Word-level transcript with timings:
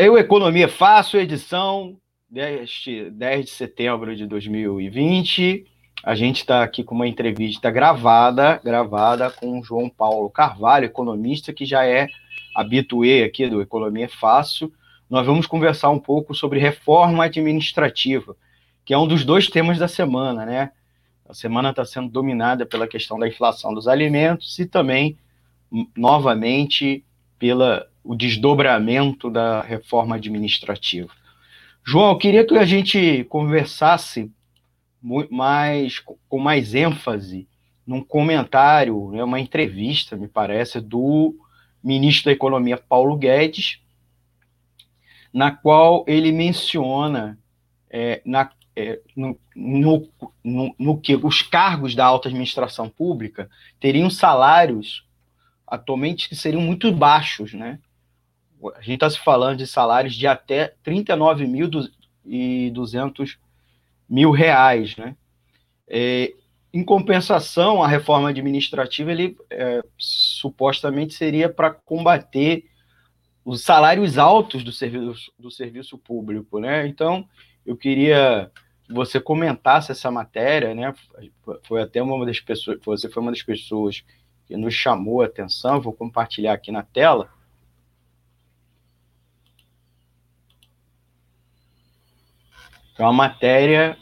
Eu, 0.00 0.16
Economia 0.16 0.68
Fácil, 0.68 1.18
edição 1.18 1.96
deste 2.30 3.10
10 3.10 3.46
de 3.46 3.50
setembro 3.50 4.14
de 4.14 4.28
2020. 4.28 5.66
A 6.04 6.14
gente 6.14 6.36
está 6.36 6.62
aqui 6.62 6.84
com 6.84 6.94
uma 6.94 7.08
entrevista 7.08 7.68
gravada, 7.68 8.60
gravada 8.62 9.28
com 9.28 9.58
o 9.58 9.64
João 9.64 9.90
Paulo 9.90 10.30
Carvalho, 10.30 10.84
economista, 10.84 11.52
que 11.52 11.66
já 11.66 11.84
é 11.84 12.06
habituê 12.54 13.24
aqui 13.24 13.48
do 13.48 13.60
Economia 13.60 14.08
Fácil. 14.08 14.72
Nós 15.10 15.26
vamos 15.26 15.48
conversar 15.48 15.90
um 15.90 15.98
pouco 15.98 16.32
sobre 16.32 16.60
reforma 16.60 17.24
administrativa, 17.24 18.36
que 18.84 18.94
é 18.94 18.98
um 18.98 19.08
dos 19.08 19.24
dois 19.24 19.48
temas 19.48 19.78
da 19.78 19.88
semana, 19.88 20.46
né? 20.46 20.70
A 21.28 21.34
semana 21.34 21.70
está 21.70 21.84
sendo 21.84 22.08
dominada 22.08 22.64
pela 22.64 22.86
questão 22.86 23.18
da 23.18 23.26
inflação 23.26 23.74
dos 23.74 23.88
alimentos 23.88 24.60
e 24.60 24.64
também, 24.64 25.18
novamente, 25.96 27.04
pela 27.36 27.87
o 28.02 28.14
desdobramento 28.14 29.30
da 29.30 29.60
reforma 29.60 30.16
administrativa. 30.16 31.10
João, 31.84 32.10
eu 32.10 32.18
queria 32.18 32.46
que 32.46 32.56
a 32.56 32.64
gente 32.64 33.24
conversasse 33.24 34.30
mais, 35.30 36.00
com 36.28 36.38
mais 36.38 36.74
ênfase 36.74 37.48
num 37.86 38.02
comentário, 38.02 39.10
né, 39.10 39.24
uma 39.24 39.40
entrevista, 39.40 40.16
me 40.16 40.28
parece, 40.28 40.80
do 40.80 41.34
ministro 41.82 42.26
da 42.26 42.32
Economia, 42.32 42.76
Paulo 42.76 43.16
Guedes, 43.16 43.80
na 45.32 45.50
qual 45.50 46.04
ele 46.06 46.30
menciona 46.32 47.38
é, 47.88 48.20
na, 48.24 48.50
é, 48.76 49.00
no, 49.16 49.38
no, 49.56 50.08
no, 50.44 50.74
no, 50.78 51.00
que 51.00 51.16
os 51.16 51.42
cargos 51.42 51.94
da 51.94 52.04
alta 52.04 52.28
administração 52.28 52.88
pública 52.88 53.48
teriam 53.80 54.10
salários 54.10 55.06
atualmente 55.66 56.28
que 56.28 56.36
seriam 56.36 56.62
muito 56.62 56.92
baixos, 56.92 57.52
né? 57.52 57.78
A 58.74 58.80
gente 58.80 58.94
está 58.94 59.10
se 59.10 59.18
falando 59.18 59.58
de 59.58 59.66
salários 59.66 60.14
de 60.14 60.26
até 60.26 60.74
39.200 60.84 63.38
mil 64.08 64.30
reais, 64.30 64.96
né? 64.96 65.14
É, 65.86 66.32
em 66.72 66.84
compensação, 66.84 67.82
a 67.82 67.88
reforma 67.88 68.28
administrativa 68.28 69.10
ele 69.10 69.36
é, 69.50 69.82
supostamente 69.96 71.14
seria 71.14 71.48
para 71.48 71.70
combater 71.70 72.66
os 73.44 73.62
salários 73.62 74.18
altos 74.18 74.62
do 74.62 74.70
serviço, 74.70 75.32
do 75.38 75.50
serviço 75.50 75.96
público, 75.96 76.58
né? 76.58 76.86
Então, 76.86 77.26
eu 77.64 77.76
queria 77.76 78.50
que 78.84 78.92
você 78.92 79.18
comentasse 79.18 79.92
essa 79.92 80.10
matéria, 80.10 80.74
né? 80.74 80.94
Foi 81.62 81.80
até 81.80 82.02
uma 82.02 82.26
das 82.26 82.40
pessoas, 82.40 82.78
você 82.84 83.08
foi 83.08 83.22
uma 83.22 83.32
das 83.32 83.42
pessoas 83.42 84.04
que 84.46 84.56
nos 84.56 84.74
chamou 84.74 85.22
a 85.22 85.26
atenção, 85.26 85.80
vou 85.80 85.92
compartilhar 85.92 86.52
aqui 86.52 86.70
na 86.70 86.82
tela 86.82 87.30
É 92.98 93.02
uma 93.02 93.12
matéria, 93.12 93.96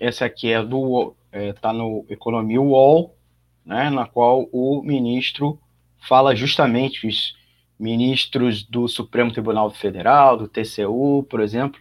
essa 0.00 0.24
aqui 0.24 0.52
é 0.52 0.62
do 0.62 1.14
está 1.32 1.70
é, 1.70 1.72
no 1.72 2.04
Economia 2.08 2.60
UOL, 2.60 3.16
né, 3.64 3.88
na 3.88 4.04
qual 4.06 4.48
o 4.52 4.82
ministro 4.82 5.58
fala 5.96 6.34
justamente 6.34 7.06
os 7.06 7.36
ministros 7.78 8.64
do 8.64 8.88
Supremo 8.88 9.32
Tribunal 9.32 9.70
Federal, 9.70 10.36
do 10.36 10.48
TCU, 10.48 11.24
por 11.30 11.40
exemplo, 11.40 11.80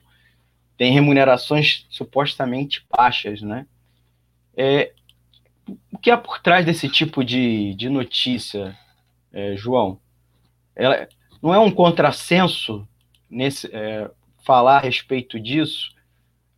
têm 0.78 0.94
remunerações 0.94 1.86
supostamente 1.90 2.86
baixas, 2.96 3.42
né? 3.42 3.66
É, 4.56 4.94
o 5.92 5.98
que 5.98 6.12
há 6.12 6.18
por 6.18 6.40
trás 6.40 6.66
desse 6.66 6.88
tipo 6.90 7.24
de, 7.24 7.74
de 7.76 7.90
notícia, 7.90 8.78
é, 9.32 9.56
João? 9.56 10.00
Ela, 10.76 11.08
não 11.42 11.54
é 11.54 11.60
um 11.60 11.72
contrassenso 11.72 12.88
nesse, 13.30 13.68
é, 13.74 14.10
falar 14.44 14.78
a 14.78 14.82
respeito 14.82 15.40
disso? 15.40 15.92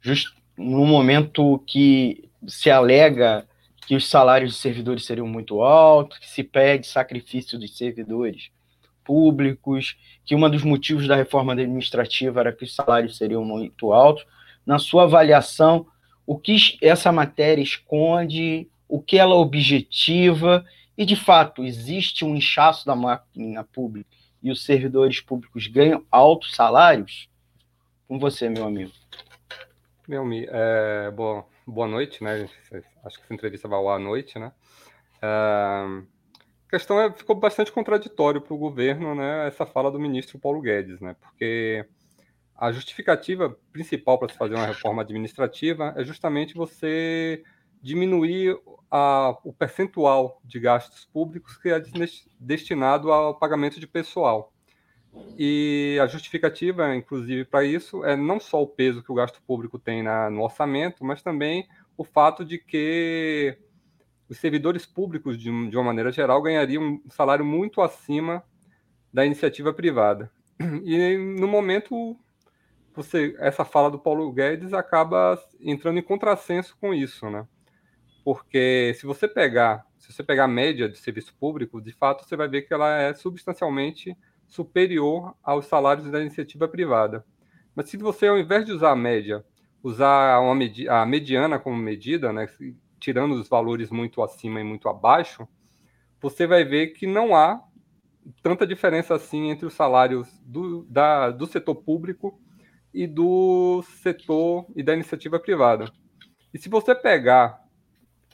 Just 0.03 0.35
no 0.57 0.85
momento 0.85 1.63
que 1.65 2.29
se 2.45 2.69
alega 2.69 3.47
que 3.87 3.95
os 3.95 4.07
salários 4.07 4.53
de 4.53 4.59
servidores 4.59 5.05
seriam 5.05 5.27
muito 5.27 5.61
altos, 5.63 6.19
que 6.19 6.29
se 6.29 6.43
pede 6.43 6.85
sacrifício 6.85 7.57
dos 7.57 7.75
servidores 7.77 8.51
públicos, 9.03 9.97
que 10.25 10.35
um 10.35 10.49
dos 10.49 10.63
motivos 10.63 11.07
da 11.07 11.15
reforma 11.15 11.53
administrativa 11.53 12.39
era 12.39 12.53
que 12.53 12.63
os 12.63 12.75
salários 12.75 13.17
seriam 13.17 13.43
muito 13.43 13.91
altos. 13.91 14.25
Na 14.65 14.77
sua 14.77 15.03
avaliação, 15.03 15.85
o 16.25 16.37
que 16.37 16.77
essa 16.81 17.11
matéria 17.11 17.61
esconde, 17.61 18.67
o 18.87 19.01
que 19.01 19.17
ela 19.17 19.35
objetiva, 19.35 20.65
e 20.97 21.05
de 21.05 21.15
fato 21.15 21.63
existe 21.63 22.23
um 22.23 22.35
inchaço 22.35 22.85
da 22.85 22.95
máquina 22.95 23.63
pública 23.63 24.09
e 24.41 24.51
os 24.51 24.63
servidores 24.63 25.19
públicos 25.19 25.67
ganham 25.67 26.05
altos 26.11 26.53
salários? 26.55 27.27
Com 28.07 28.19
você, 28.19 28.47
meu 28.47 28.65
amigo. 28.65 28.91
Melmi, 30.07 30.45
é, 30.49 31.11
boa, 31.11 31.45
boa 31.65 31.87
noite, 31.87 32.23
né? 32.23 32.47
Acho 33.05 33.17
que 33.17 33.23
essa 33.23 33.33
entrevista 33.33 33.67
vai 33.67 33.79
ao 33.79 33.89
à 33.89 33.97
noite, 33.97 34.37
né? 34.37 34.51
É, 35.21 35.27
a 35.27 36.69
questão 36.69 36.99
é, 36.99 37.11
ficou 37.11 37.35
bastante 37.35 37.71
contraditório 37.71 38.41
para 38.41 38.53
o 38.53 38.57
governo, 38.57 39.15
né? 39.15 39.47
Essa 39.47 39.65
fala 39.65 39.91
do 39.91 39.99
ministro 39.99 40.37
Paulo 40.39 40.61
Guedes, 40.61 40.99
né? 40.99 41.15
Porque 41.19 41.85
a 42.55 42.71
justificativa 42.71 43.57
principal 43.71 44.17
para 44.17 44.29
se 44.29 44.37
fazer 44.37 44.55
uma 44.55 44.65
reforma 44.65 45.01
administrativa 45.01 45.93
é 45.97 46.03
justamente 46.03 46.53
você 46.53 47.43
diminuir 47.81 48.57
a, 48.89 49.37
o 49.43 49.51
percentual 49.51 50.39
de 50.43 50.59
gastos 50.59 51.05
públicos 51.05 51.57
que 51.57 51.69
é 51.69 51.81
destinado 52.39 53.11
ao 53.11 53.37
pagamento 53.37 53.79
de 53.79 53.87
pessoal. 53.87 54.52
E 55.37 55.97
a 56.01 56.07
justificativa, 56.07 56.95
inclusive, 56.95 57.45
para 57.45 57.63
isso 57.63 58.03
é 58.03 58.15
não 58.15 58.39
só 58.39 58.61
o 58.61 58.67
peso 58.67 59.03
que 59.03 59.11
o 59.11 59.15
gasto 59.15 59.41
público 59.41 59.79
tem 59.79 60.03
na, 60.03 60.29
no 60.29 60.41
orçamento, 60.41 61.03
mas 61.03 61.21
também 61.21 61.67
o 61.97 62.03
fato 62.03 62.43
de 62.45 62.57
que 62.57 63.57
os 64.29 64.37
servidores 64.37 64.85
públicos, 64.85 65.37
de, 65.37 65.69
de 65.69 65.77
uma 65.77 65.83
maneira 65.83 66.11
geral, 66.11 66.41
ganhariam 66.41 67.01
um 67.05 67.09
salário 67.09 67.45
muito 67.45 67.81
acima 67.81 68.43
da 69.11 69.25
iniciativa 69.25 69.73
privada. 69.73 70.31
E 70.83 71.17
no 71.17 71.47
momento, 71.47 72.17
você, 72.95 73.35
essa 73.39 73.65
fala 73.65 73.89
do 73.89 73.99
Paulo 73.99 74.31
Guedes 74.31 74.73
acaba 74.73 75.39
entrando 75.59 75.99
em 75.99 76.03
contrassenso 76.03 76.77
com 76.79 76.93
isso, 76.93 77.29
né? 77.29 77.47
Porque 78.23 78.93
se 78.95 79.05
você 79.05 79.27
pegar, 79.27 79.85
se 79.97 80.11
você 80.11 80.23
pegar 80.23 80.45
a 80.45 80.47
média 80.47 80.87
de 80.87 80.97
serviço 80.97 81.35
público, 81.35 81.81
de 81.81 81.91
fato 81.91 82.23
você 82.23 82.35
vai 82.35 82.47
ver 82.47 82.61
que 82.63 82.73
ela 82.73 83.01
é 83.01 83.13
substancialmente 83.13 84.15
superior 84.53 85.35
aos 85.41 85.65
salários 85.65 86.11
da 86.11 86.21
iniciativa 86.21 86.67
privada. 86.67 87.25
Mas 87.75 87.89
se 87.89 87.97
você, 87.97 88.27
ao 88.27 88.37
invés 88.37 88.63
de 88.63 88.71
usar 88.71 88.91
a 88.91 88.95
média, 88.95 89.43
usar 89.81 90.39
uma 90.39 90.53
a 90.89 91.05
mediana 91.07 91.57
como 91.57 91.75
medida, 91.75 92.31
né, 92.31 92.47
tirando 92.99 93.33
os 93.33 93.49
valores 93.49 93.89
muito 93.89 94.21
acima 94.21 94.61
e 94.61 94.63
muito 94.63 94.87
abaixo, 94.87 95.47
você 96.21 96.45
vai 96.45 96.63
ver 96.63 96.89
que 96.89 97.07
não 97.07 97.35
há 97.35 97.63
tanta 98.43 98.67
diferença 98.67 99.15
assim 99.15 99.49
entre 99.49 99.65
os 99.65 99.73
salários 99.73 100.29
do, 100.45 100.83
da, 100.83 101.31
do 101.31 101.47
setor 101.47 101.75
público 101.75 102.39
e 102.93 103.07
do 103.07 103.83
setor 104.03 104.67
e 104.75 104.83
da 104.83 104.93
iniciativa 104.93 105.39
privada. 105.39 105.91
E 106.53 106.59
se 106.59 106.69
você 106.69 106.93
pegar, 106.93 107.59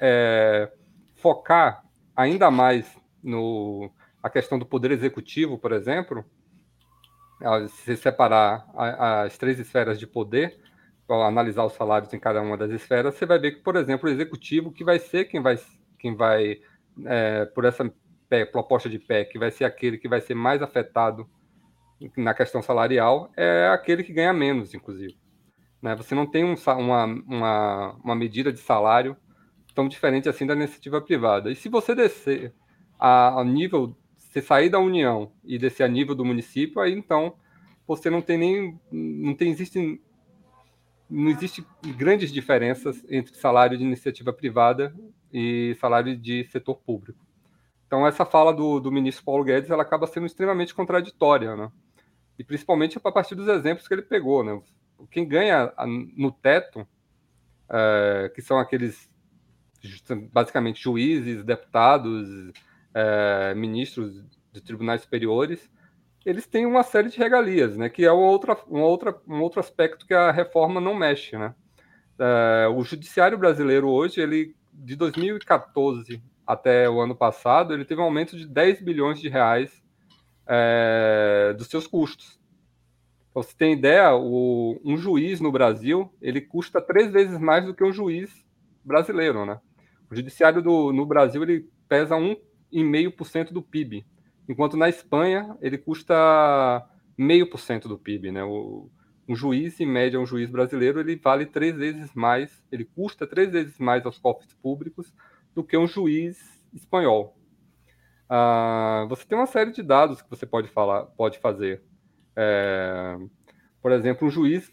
é, 0.01 0.69
focar 1.15 1.81
ainda 2.13 2.51
mais 2.51 2.93
no, 3.23 3.89
a 4.21 4.29
questão 4.29 4.59
do 4.59 4.65
poder 4.65 4.91
executivo, 4.91 5.57
por 5.57 5.71
exemplo, 5.71 6.25
se 7.69 7.95
separar 7.95 8.67
as 8.75 9.37
três 9.37 9.59
esferas 9.59 9.99
de 9.99 10.05
poder, 10.05 10.59
analisar 11.09 11.65
os 11.65 11.73
salários 11.73 12.13
em 12.13 12.19
cada 12.19 12.41
uma 12.41 12.57
das 12.57 12.71
esferas, 12.71 13.15
você 13.15 13.25
vai 13.25 13.39
ver 13.39 13.53
que, 13.53 13.61
por 13.61 13.75
exemplo, 13.75 14.07
o 14.07 14.11
executivo, 14.11 14.71
que 14.71 14.83
vai 14.83 14.99
ser 14.99 15.25
quem 15.25 15.41
vai, 15.41 15.57
quem 15.97 16.15
vai 16.15 16.59
é, 17.05 17.45
por 17.45 17.65
essa 17.65 17.91
proposta 18.51 18.89
de 18.89 18.99
que 18.99 19.39
vai 19.39 19.49
ser 19.49 19.65
aquele 19.65 19.97
que 19.97 20.07
vai 20.07 20.21
ser 20.21 20.35
mais 20.35 20.61
afetado 20.61 21.27
na 22.15 22.33
questão 22.33 22.61
salarial, 22.61 23.31
é 23.35 23.67
aquele 23.69 24.03
que 24.03 24.13
ganha 24.13 24.31
menos, 24.31 24.73
inclusive. 24.73 25.17
Né? 25.81 25.95
Você 25.95 26.13
não 26.13 26.29
tem 26.29 26.43
um, 26.43 26.55
uma, 26.77 27.05
uma, 27.05 27.95
uma 28.03 28.15
medida 28.15 28.51
de 28.51 28.59
salário 28.59 29.17
tão 29.73 29.87
diferente 29.87 30.29
assim 30.29 30.45
da 30.45 30.53
iniciativa 30.53 31.01
privada. 31.01 31.51
E 31.51 31.55
se 31.55 31.69
você 31.69 31.95
descer 31.95 32.53
a, 32.99 33.39
a 33.39 33.43
nível 33.43 33.95
você 34.29 34.41
sair 34.41 34.69
da 34.69 34.79
União 34.79 35.31
e 35.43 35.57
descer 35.57 35.83
a 35.83 35.87
nível 35.87 36.13
do 36.13 36.23
município, 36.23 36.79
aí 36.79 36.93
então 36.93 37.35
você 37.87 38.09
não 38.09 38.21
tem 38.21 38.37
nem. 38.37 38.79
não 38.91 39.33
tem, 39.33 39.49
existe, 39.49 39.99
não 41.09 41.31
existe 41.31 41.65
grandes 41.97 42.31
diferenças 42.31 43.03
entre 43.09 43.35
salário 43.35 43.75
de 43.77 43.83
iniciativa 43.83 44.31
privada 44.31 44.95
e 45.33 45.75
salário 45.79 46.15
de 46.15 46.45
setor 46.45 46.75
público. 46.75 47.19
Então 47.87 48.05
essa 48.05 48.23
fala 48.23 48.53
do, 48.53 48.79
do 48.79 48.91
ministro 48.91 49.25
Paulo 49.25 49.43
Guedes 49.43 49.71
ela 49.71 49.81
acaba 49.81 50.05
sendo 50.05 50.27
extremamente 50.27 50.75
contraditória, 50.75 51.55
né? 51.55 51.71
E 52.37 52.43
principalmente 52.43 52.99
a 53.03 53.11
partir 53.11 53.33
dos 53.33 53.47
exemplos 53.47 53.87
que 53.87 53.93
ele 53.95 54.03
pegou, 54.03 54.43
né? 54.43 54.61
Quem 55.09 55.27
ganha 55.27 55.73
no 56.15 56.31
teto, 56.31 56.87
é, 57.67 58.31
que 58.35 58.41
são 58.43 58.59
aqueles 58.59 59.09
basicamente 60.31 60.83
juízes, 60.83 61.43
deputados, 61.43 62.51
é, 62.99 63.53
ministros 63.55 64.23
de 64.51 64.61
tribunais 64.61 65.01
superiores, 65.01 65.69
eles 66.25 66.45
têm 66.45 66.65
uma 66.65 66.83
série 66.83 67.09
de 67.09 67.17
regalias, 67.17 67.77
né? 67.77 67.89
Que 67.89 68.05
é 68.05 68.11
uma 68.11 68.27
outra, 68.27 68.57
uma 68.67 68.85
outra, 68.85 69.15
um 69.27 69.41
outro 69.41 69.59
aspecto 69.59 70.05
que 70.05 70.13
a 70.13 70.31
reforma 70.31 70.81
não 70.81 70.93
mexe, 70.93 71.37
né? 71.37 71.55
É, 72.19 72.67
o 72.67 72.83
judiciário 72.83 73.37
brasileiro 73.37 73.87
hoje, 73.87 74.19
ele 74.19 74.55
de 74.73 74.95
2014 74.95 76.21
até 76.45 76.89
o 76.89 76.99
ano 76.99 77.15
passado, 77.15 77.73
ele 77.73 77.85
teve 77.85 78.01
um 78.01 78.05
aumento 78.05 78.37
de 78.37 78.47
10 78.47 78.81
bilhões 78.81 79.19
de 79.19 79.29
reais 79.29 79.83
é, 80.47 81.53
dos 81.57 81.67
seus 81.67 81.87
custos. 81.87 82.39
Para 83.33 83.43
você 83.43 83.55
ter 83.55 83.71
ideia, 83.71 84.13
o, 84.15 84.79
um 84.83 84.97
juiz 84.97 85.39
no 85.39 85.51
Brasil, 85.51 86.11
ele 86.21 86.41
custa 86.41 86.81
três 86.81 87.11
vezes 87.11 87.37
mais 87.37 87.65
do 87.65 87.73
que 87.73 87.83
um 87.83 87.93
juiz 87.93 88.45
brasileiro, 88.83 89.45
né? 89.45 89.59
O 90.09 90.15
judiciário 90.15 90.61
do, 90.61 90.91
no 90.91 91.05
Brasil, 91.05 91.43
ele 91.43 91.69
pesa 91.87 92.15
1,5% 92.71 93.51
do 93.51 93.61
PIB, 93.61 94.05
enquanto 94.47 94.77
na 94.77 94.89
Espanha, 94.89 95.57
ele 95.61 95.77
custa 95.77 96.15
0,5% 97.17 97.87
do 97.87 97.97
PIB, 97.97 98.31
né? 98.31 98.43
O, 98.43 98.89
um 99.27 99.35
juiz, 99.35 99.79
em 99.79 99.85
média, 99.85 100.19
um 100.19 100.25
juiz 100.25 100.49
brasileiro, 100.49 100.99
ele 100.99 101.15
vale 101.15 101.45
três 101.45 101.75
vezes 101.75 102.13
mais, 102.15 102.63
ele 102.71 102.83
custa 102.83 103.27
três 103.27 103.51
vezes 103.51 103.77
mais 103.77 104.03
aos 104.05 104.17
cofres 104.17 104.53
públicos 104.55 105.13
do 105.53 105.63
que 105.63 105.77
um 105.77 105.85
juiz 105.85 106.63
espanhol. 106.73 107.37
Ah, 108.27 109.05
você 109.07 109.25
tem 109.25 109.37
uma 109.37 109.45
série 109.45 109.71
de 109.71 109.83
dados 109.83 110.21
que 110.21 110.29
você 110.29 110.45
pode 110.45 110.67
falar, 110.67 111.03
pode 111.05 111.37
fazer. 111.39 111.83
É, 112.35 113.17
por 113.81 113.91
exemplo, 113.91 114.27
um 114.27 114.31
juiz 114.31 114.71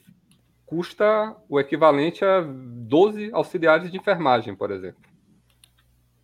custa 0.65 1.37
o 1.49 1.61
equivalente 1.61 2.25
a 2.25 2.41
12 2.41 3.31
auxiliares 3.33 3.91
de 3.91 3.97
enfermagem, 3.97 4.55
por 4.55 4.71
exemplo. 4.71 5.01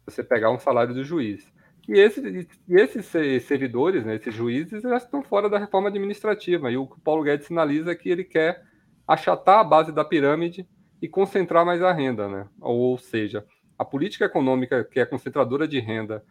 Você 0.06 0.22
pegar 0.24 0.50
um 0.50 0.58
salário 0.58 0.94
do 0.94 1.04
juiz. 1.04 1.50
E, 1.88 1.98
esse, 1.98 2.48
esses 2.68 3.06
servidores, 3.44 4.04
né, 4.04 4.14
esses 4.14 4.34
juízes, 4.34 4.82
já 4.82 4.96
estão 4.96 5.22
fora 5.22 5.48
da 5.48 5.58
reforma 5.58 5.88
administrativa. 5.88 6.70
E 6.70 6.76
o 6.76 6.86
que 6.86 6.96
o 6.96 7.00
Paulo 7.00 7.22
Guedes 7.22 7.46
sinaliza 7.46 7.90
é 7.90 7.94
que 7.94 8.08
ele 8.08 8.24
quer 8.24 8.62
achatar 9.06 9.58
a 9.58 9.64
base 9.64 9.92
da 9.92 10.04
pirâmide 10.04 10.66
e 11.00 11.08
concentrar 11.08 11.66
mais 11.66 11.82
a 11.82 11.92
renda. 11.92 12.28
Né? 12.28 12.46
Ou, 12.60 12.96
seja, 12.98 13.44
a 13.78 13.84
política 13.84 14.24
econômica, 14.24 14.84
que 14.84 15.00
é 15.00 15.06
concentradora 15.06 15.66
de 15.66 15.80
renda 15.80 16.24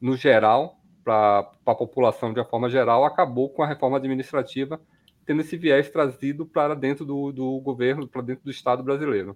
no 0.00 0.16
geral, 0.16 0.78
para 1.02 1.50
a 1.64 1.74
população 1.74 2.34
de 2.34 2.38
uma 2.38 2.44
forma 2.44 2.68
geral, 2.68 3.04
acabou 3.04 3.48
com 3.48 3.62
a 3.62 3.66
reforma 3.66 3.96
administrativa, 3.96 4.78
tendo 5.24 5.40
esse 5.40 5.56
viés 5.56 5.88
trazido 5.88 6.44
para 6.44 6.74
dentro 6.74 7.06
do, 7.06 7.32
do 7.32 7.58
governo, 7.60 8.06
para 8.06 8.20
dentro 8.20 8.44
do 8.44 8.50
Estado 8.50 8.82
brasileiro. 8.82 9.34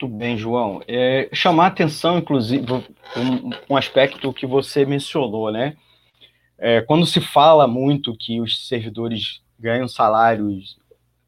Muito 0.00 0.16
bem, 0.16 0.38
João. 0.38 0.80
É, 0.86 1.28
chamar 1.32 1.66
atenção, 1.66 2.18
inclusive, 2.18 2.64
um, 2.72 3.50
um 3.70 3.76
aspecto 3.76 4.32
que 4.32 4.46
você 4.46 4.86
mencionou, 4.86 5.50
né? 5.50 5.76
É, 6.56 6.80
quando 6.82 7.04
se 7.04 7.20
fala 7.20 7.66
muito 7.66 8.16
que 8.16 8.40
os 8.40 8.68
servidores 8.68 9.42
ganham 9.58 9.88
salários 9.88 10.78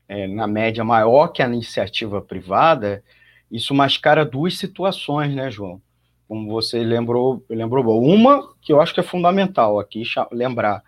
é, 0.07 0.29
na 0.29 0.47
média 0.47 0.85
maior 0.85 1.29
que 1.29 1.43
a 1.43 1.49
iniciativa 1.49 2.23
privada, 2.23 3.03
isso 3.51 3.75
mascara 3.75 4.25
duas 4.25 4.57
situações, 4.57 5.35
né, 5.35 5.51
João? 5.51 5.83
Como 6.29 6.49
você 6.49 6.79
lembrou, 6.79 7.45
lembrou 7.51 8.01
uma 8.01 8.55
que 8.63 8.73
eu 8.73 8.81
acho 8.81 8.95
que 8.95 9.01
é 9.01 9.03
fundamental 9.03 9.81
aqui 9.81 10.05
lembrar, 10.31 10.85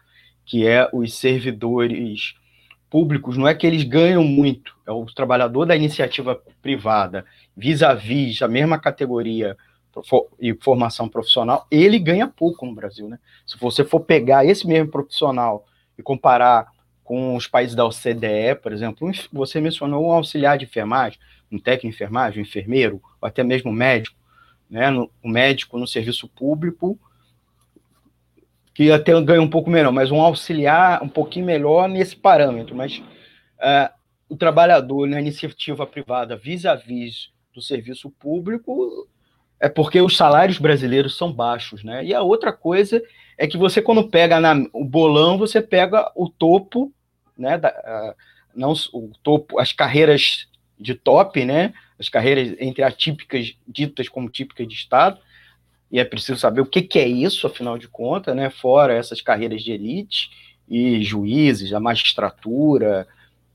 que 0.46 0.64
é 0.68 0.88
os 0.92 1.14
servidores 1.14 2.34
públicos, 2.92 3.38
não 3.38 3.48
é 3.48 3.54
que 3.54 3.66
eles 3.66 3.84
ganham 3.84 4.22
muito, 4.22 4.76
é 4.86 4.92
o 4.92 5.06
trabalhador 5.06 5.64
da 5.64 5.74
iniciativa 5.74 6.38
privada, 6.60 7.24
vis-à-vis 7.56 8.36
-vis, 8.36 8.42
a 8.42 8.48
mesma 8.48 8.78
categoria 8.78 9.56
e 10.38 10.52
formação 10.60 11.08
profissional, 11.08 11.66
ele 11.70 11.98
ganha 11.98 12.28
pouco 12.28 12.66
no 12.66 12.74
Brasil, 12.74 13.08
né? 13.08 13.18
Se 13.46 13.58
você 13.58 13.82
for 13.82 14.00
pegar 14.00 14.44
esse 14.44 14.66
mesmo 14.66 14.90
profissional 14.90 15.64
e 15.96 16.02
comparar 16.02 16.66
com 17.02 17.34
os 17.34 17.46
países 17.46 17.74
da 17.74 17.86
OCDE, 17.86 18.60
por 18.62 18.74
exemplo, 18.74 19.10
você 19.32 19.58
mencionou 19.58 20.08
um 20.08 20.12
auxiliar 20.12 20.58
de 20.58 20.66
enfermagem, 20.66 21.18
um 21.50 21.58
técnico 21.58 21.88
de 21.88 21.94
enfermagem, 21.94 22.42
um 22.42 22.46
enfermeiro, 22.46 23.00
ou 23.22 23.26
até 23.26 23.42
mesmo 23.42 23.70
um 23.70 23.74
médico, 23.74 24.18
né? 24.68 24.90
Um 24.90 25.30
médico 25.30 25.78
no 25.78 25.86
serviço 25.86 26.28
público, 26.28 26.98
que 28.74 28.90
até 28.90 29.18
ganha 29.20 29.42
um 29.42 29.50
pouco 29.50 29.70
melhor, 29.70 29.92
mas 29.92 30.10
um 30.10 30.20
auxiliar 30.20 31.02
um 31.02 31.08
pouquinho 31.08 31.46
melhor 31.46 31.88
nesse 31.88 32.16
parâmetro. 32.16 32.74
Mas 32.74 32.98
uh, 33.58 33.92
o 34.28 34.36
trabalhador 34.36 35.06
na 35.06 35.20
iniciativa 35.20 35.86
privada 35.86 36.36
vis-à-vis 36.36 37.30
do 37.54 37.60
serviço 37.60 38.10
público 38.10 39.06
é 39.60 39.68
porque 39.68 40.00
os 40.00 40.16
salários 40.16 40.58
brasileiros 40.58 41.16
são 41.16 41.32
baixos, 41.32 41.84
né? 41.84 42.04
E 42.04 42.12
a 42.14 42.22
outra 42.22 42.52
coisa 42.52 43.00
é 43.38 43.46
que 43.46 43.56
você, 43.56 43.80
quando 43.80 44.08
pega 44.08 44.40
na, 44.40 44.54
o 44.72 44.84
bolão, 44.84 45.38
você 45.38 45.60
pega 45.62 46.10
o 46.16 46.28
topo, 46.28 46.92
né? 47.38 47.58
Da, 47.58 48.14
não 48.54 48.72
o 48.92 49.12
topo, 49.22 49.60
as 49.60 49.72
carreiras 49.72 50.48
de 50.78 50.94
top, 50.94 51.44
né? 51.44 51.72
As 51.98 52.08
carreiras 52.08 52.56
entre 52.58 52.82
atípicas, 52.82 53.54
ditas 53.68 54.08
como 54.08 54.28
típicas 54.28 54.66
de 54.66 54.74
Estado, 54.74 55.20
e 55.92 56.00
é 56.00 56.04
preciso 56.04 56.40
saber 56.40 56.62
o 56.62 56.66
que, 56.66 56.80
que 56.80 56.98
é 56.98 57.06
isso, 57.06 57.46
afinal 57.46 57.76
de 57.76 57.86
contas, 57.86 58.34
né? 58.34 58.48
Fora 58.48 58.94
essas 58.94 59.20
carreiras 59.20 59.62
de 59.62 59.72
elite 59.72 60.30
e 60.66 61.02
juízes, 61.02 61.74
a 61.74 61.78
magistratura, 61.78 63.06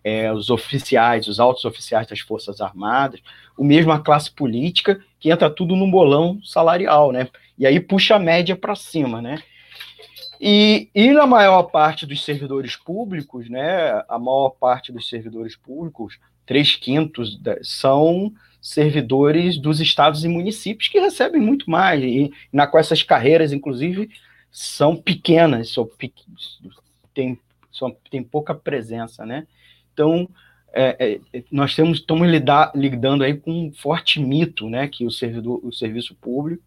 é, 0.03 0.31
os 0.31 0.51
oficiais, 0.51 1.27
os 1.27 1.39
altos 1.39 1.65
oficiais 1.65 2.05
das 2.05 2.19
Forças 2.19 2.61
Armadas, 2.61 3.19
o 3.57 3.63
mesmo 3.63 3.91
a 3.91 3.99
classe 3.99 4.29
política, 4.29 5.01
que 5.19 5.31
entra 5.31 5.49
tudo 5.49 5.75
num 5.75 5.89
bolão 5.89 6.39
salarial, 6.43 7.11
né? 7.11 7.27
E 7.57 7.65
aí 7.65 7.79
puxa 7.79 8.15
a 8.15 8.19
média 8.19 8.55
para 8.55 8.75
cima, 8.75 9.19
né? 9.19 9.41
E, 10.39 10.89
e 10.93 11.11
na 11.11 11.25
maior 11.25 11.63
parte 11.63 12.05
dos 12.05 12.23
servidores 12.23 12.75
públicos, 12.75 13.49
né? 13.49 14.03
A 14.07 14.19
maior 14.19 14.51
parte 14.51 14.91
dos 14.91 15.09
servidores 15.09 15.55
públicos, 15.55 16.19
três 16.45 16.75
quintos, 16.75 17.39
são 17.63 18.31
servidores 18.67 19.57
dos 19.57 19.79
estados 19.79 20.25
e 20.25 20.27
municípios 20.27 20.89
que 20.89 20.99
recebem 20.99 21.39
muito 21.39 21.71
mais, 21.71 22.03
e 22.03 22.33
na 22.51 22.67
qual 22.67 22.81
essas 22.81 23.01
carreiras, 23.01 23.53
inclusive, 23.53 24.09
são 24.51 24.93
pequenas, 24.93 25.69
são, 25.69 25.89
tem, 27.13 27.39
são, 27.71 27.95
tem 28.11 28.21
pouca 28.21 28.53
presença, 28.53 29.25
né? 29.25 29.47
Então, 29.93 30.29
é, 30.73 31.21
é, 31.33 31.43
nós 31.49 31.73
temos, 31.77 31.99
estamos 31.99 32.27
lidar, 32.29 32.73
lidando 32.75 33.23
aí 33.23 33.37
com 33.37 33.51
um 33.51 33.71
forte 33.71 34.19
mito, 34.19 34.69
né, 34.69 34.89
que 34.89 35.05
o, 35.05 35.11
servidor, 35.11 35.61
o 35.63 35.71
serviço 35.71 36.13
público, 36.15 36.61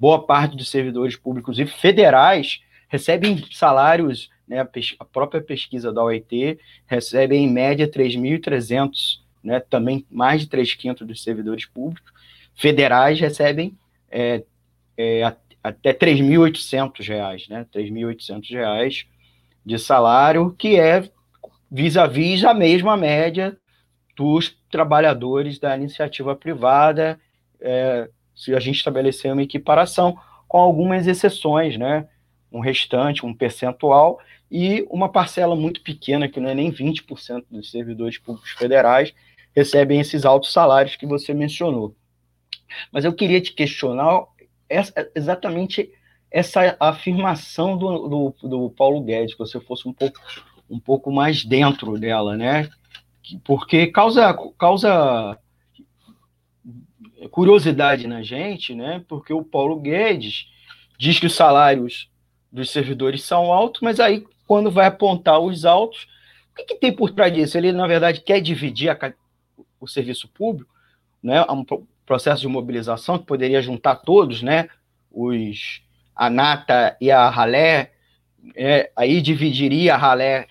boa 0.00 0.24
parte 0.24 0.56
dos 0.56 0.70
servidores 0.70 1.16
públicos 1.16 1.58
e 1.58 1.66
federais 1.66 2.62
recebem 2.88 3.44
salários, 3.52 4.30
né, 4.48 4.60
a, 4.60 4.68
a 5.00 5.04
própria 5.04 5.42
pesquisa 5.42 5.92
da 5.92 6.02
OIT 6.02 6.58
recebe 6.86 7.36
em 7.36 7.50
média 7.50 7.86
3.300 7.86 9.20
né, 9.42 9.60
também 9.60 10.06
mais 10.10 10.42
de 10.42 10.48
3 10.48 10.74
quintos 10.74 11.06
dos 11.06 11.22
servidores 11.22 11.66
públicos 11.66 12.12
federais 12.54 13.18
recebem 13.18 13.76
é, 14.10 14.44
é, 14.96 15.24
até 15.62 15.90
R$ 15.90 15.96
3.800, 15.96 17.48
né, 17.48 17.66
R$ 17.74 17.82
3.800 17.82 19.06
de 19.64 19.78
salário, 19.78 20.54
que 20.58 20.78
é 20.78 21.08
vis-à-vis 21.70 22.40
-vis 22.40 22.48
a 22.48 22.52
mesma 22.52 22.96
média 22.96 23.56
dos 24.16 24.56
trabalhadores 24.70 25.58
da 25.58 25.76
iniciativa 25.76 26.36
privada, 26.36 27.18
é, 27.60 28.08
se 28.34 28.54
a 28.54 28.60
gente 28.60 28.76
estabelecer 28.76 29.32
uma 29.32 29.42
equiparação, 29.42 30.18
com 30.48 30.58
algumas 30.58 31.06
exceções, 31.06 31.78
né, 31.78 32.06
um 32.50 32.60
restante, 32.60 33.24
um 33.24 33.32
percentual, 33.34 34.20
e 34.50 34.86
uma 34.90 35.08
parcela 35.08 35.56
muito 35.56 35.80
pequena, 35.80 36.28
que 36.28 36.38
não 36.38 36.50
é 36.50 36.54
nem 36.54 36.70
20% 36.70 37.44
dos 37.50 37.70
servidores 37.70 38.18
públicos 38.18 38.50
federais, 38.50 39.14
recebem 39.54 40.00
esses 40.00 40.24
altos 40.24 40.52
salários 40.52 40.96
que 40.96 41.06
você 41.06 41.32
mencionou. 41.34 41.94
Mas 42.90 43.04
eu 43.04 43.12
queria 43.12 43.40
te 43.40 43.52
questionar 43.52 44.24
essa, 44.68 45.10
exatamente 45.14 45.90
essa 46.30 46.76
afirmação 46.80 47.76
do, 47.76 48.08
do, 48.08 48.48
do, 48.48 48.70
Paulo 48.70 49.02
Guedes, 49.02 49.34
que 49.34 49.38
você 49.38 49.60
fosse 49.60 49.86
um 49.86 49.92
pouco, 49.92 50.18
um 50.68 50.80
pouco 50.80 51.12
mais 51.12 51.44
dentro 51.44 51.98
dela, 51.98 52.36
né? 52.36 52.68
Porque 53.44 53.86
causa, 53.86 54.34
causa 54.58 55.38
curiosidade 57.30 58.06
na 58.06 58.22
gente, 58.22 58.74
né? 58.74 59.04
Porque 59.06 59.32
o 59.32 59.44
Paulo 59.44 59.78
Guedes 59.78 60.46
diz 60.98 61.18
que 61.20 61.26
os 61.26 61.34
salários 61.34 62.10
dos 62.50 62.70
servidores 62.70 63.22
são 63.22 63.52
altos, 63.52 63.80
mas 63.82 64.00
aí 64.00 64.24
quando 64.46 64.70
vai 64.70 64.86
apontar 64.86 65.38
os 65.40 65.64
altos, 65.64 66.06
o 66.52 66.54
que, 66.56 66.64
que 66.64 66.74
tem 66.76 66.92
por 66.92 67.10
trás 67.10 67.32
disso? 67.32 67.56
Ele, 67.56 67.72
na 67.72 67.86
verdade, 67.86 68.20
quer 68.20 68.40
dividir 68.40 68.90
a, 68.90 69.12
o 69.82 69.88
serviço 69.88 70.28
público, 70.28 70.72
né, 71.22 71.44
um 71.50 71.64
processo 72.06 72.40
de 72.40 72.48
mobilização 72.48 73.18
que 73.18 73.26
poderia 73.26 73.60
juntar 73.60 73.96
todos, 73.96 74.42
né, 74.42 74.68
os, 75.10 75.82
a 76.14 76.30
Nata 76.30 76.96
e 77.00 77.10
a 77.10 77.28
Ralé, 77.28 77.92
é, 78.56 78.90
aí 78.96 79.20
dividiria 79.20 79.94
a 79.94 79.98
Ralé, 79.98 80.46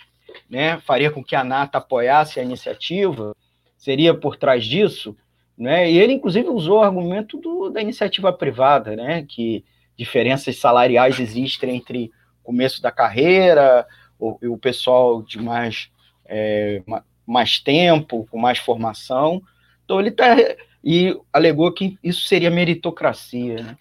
né, 0.49 0.79
faria 0.81 1.09
com 1.09 1.23
que 1.23 1.35
a 1.35 1.43
Nata 1.43 1.77
apoiasse 1.77 2.39
a 2.39 2.43
iniciativa, 2.43 3.35
seria 3.77 4.13
por 4.13 4.35
trás 4.35 4.65
disso, 4.65 5.15
né, 5.57 5.89
e 5.89 5.97
ele 5.97 6.13
inclusive 6.13 6.49
usou 6.49 6.79
o 6.79 6.83
argumento 6.83 7.37
do, 7.37 7.69
da 7.69 7.81
iniciativa 7.81 8.33
privada, 8.33 8.95
né, 8.95 9.25
que 9.27 9.63
diferenças 9.95 10.57
salariais 10.57 11.19
existem 11.19 11.75
entre 11.75 12.11
começo 12.43 12.81
da 12.81 12.91
carreira 12.91 13.87
o, 14.19 14.37
o 14.53 14.57
pessoal 14.57 15.21
de 15.23 15.41
mais, 15.41 15.89
é, 16.25 16.83
mais 17.25 17.59
tempo, 17.59 18.27
com 18.29 18.39
mais 18.39 18.57
formação. 18.57 19.41
Então 19.83 19.99
ele 19.99 20.09
está 20.09 20.35
e 20.83 21.15
alegou 21.31 21.71
que 21.71 21.97
isso 22.03 22.27
seria 22.27 22.49
meritocracia. 22.49 23.63
Né? 23.63 23.77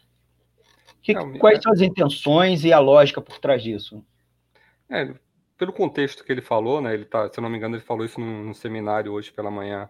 Que, 1.03 1.15
Não, 1.15 1.33
quais 1.35 1.59
é... 1.59 1.63
são 1.63 1.73
as 1.73 1.81
intenções 1.81 2.65
e 2.65 2.73
a 2.73 2.79
lógica 2.79 3.21
por 3.21 3.39
trás 3.39 3.63
disso? 3.63 4.05
É, 4.89 5.15
pelo 5.57 5.73
contexto 5.73 6.25
que 6.25 6.33
ele 6.33 6.43
falou, 6.43 6.81
né? 6.81 6.95
Ele 6.95 7.05
tá, 7.05 7.31
se 7.31 7.39
eu 7.39 7.43
não 7.43 7.49
me 7.49 7.57
engano, 7.57 7.77
ele 7.77 7.85
falou 7.85 8.05
isso 8.05 8.21
num, 8.21 8.45
num 8.45 8.55
seminário 8.55 9.13
hoje 9.13 9.33
pela 9.33 9.51
manhã, 9.51 9.89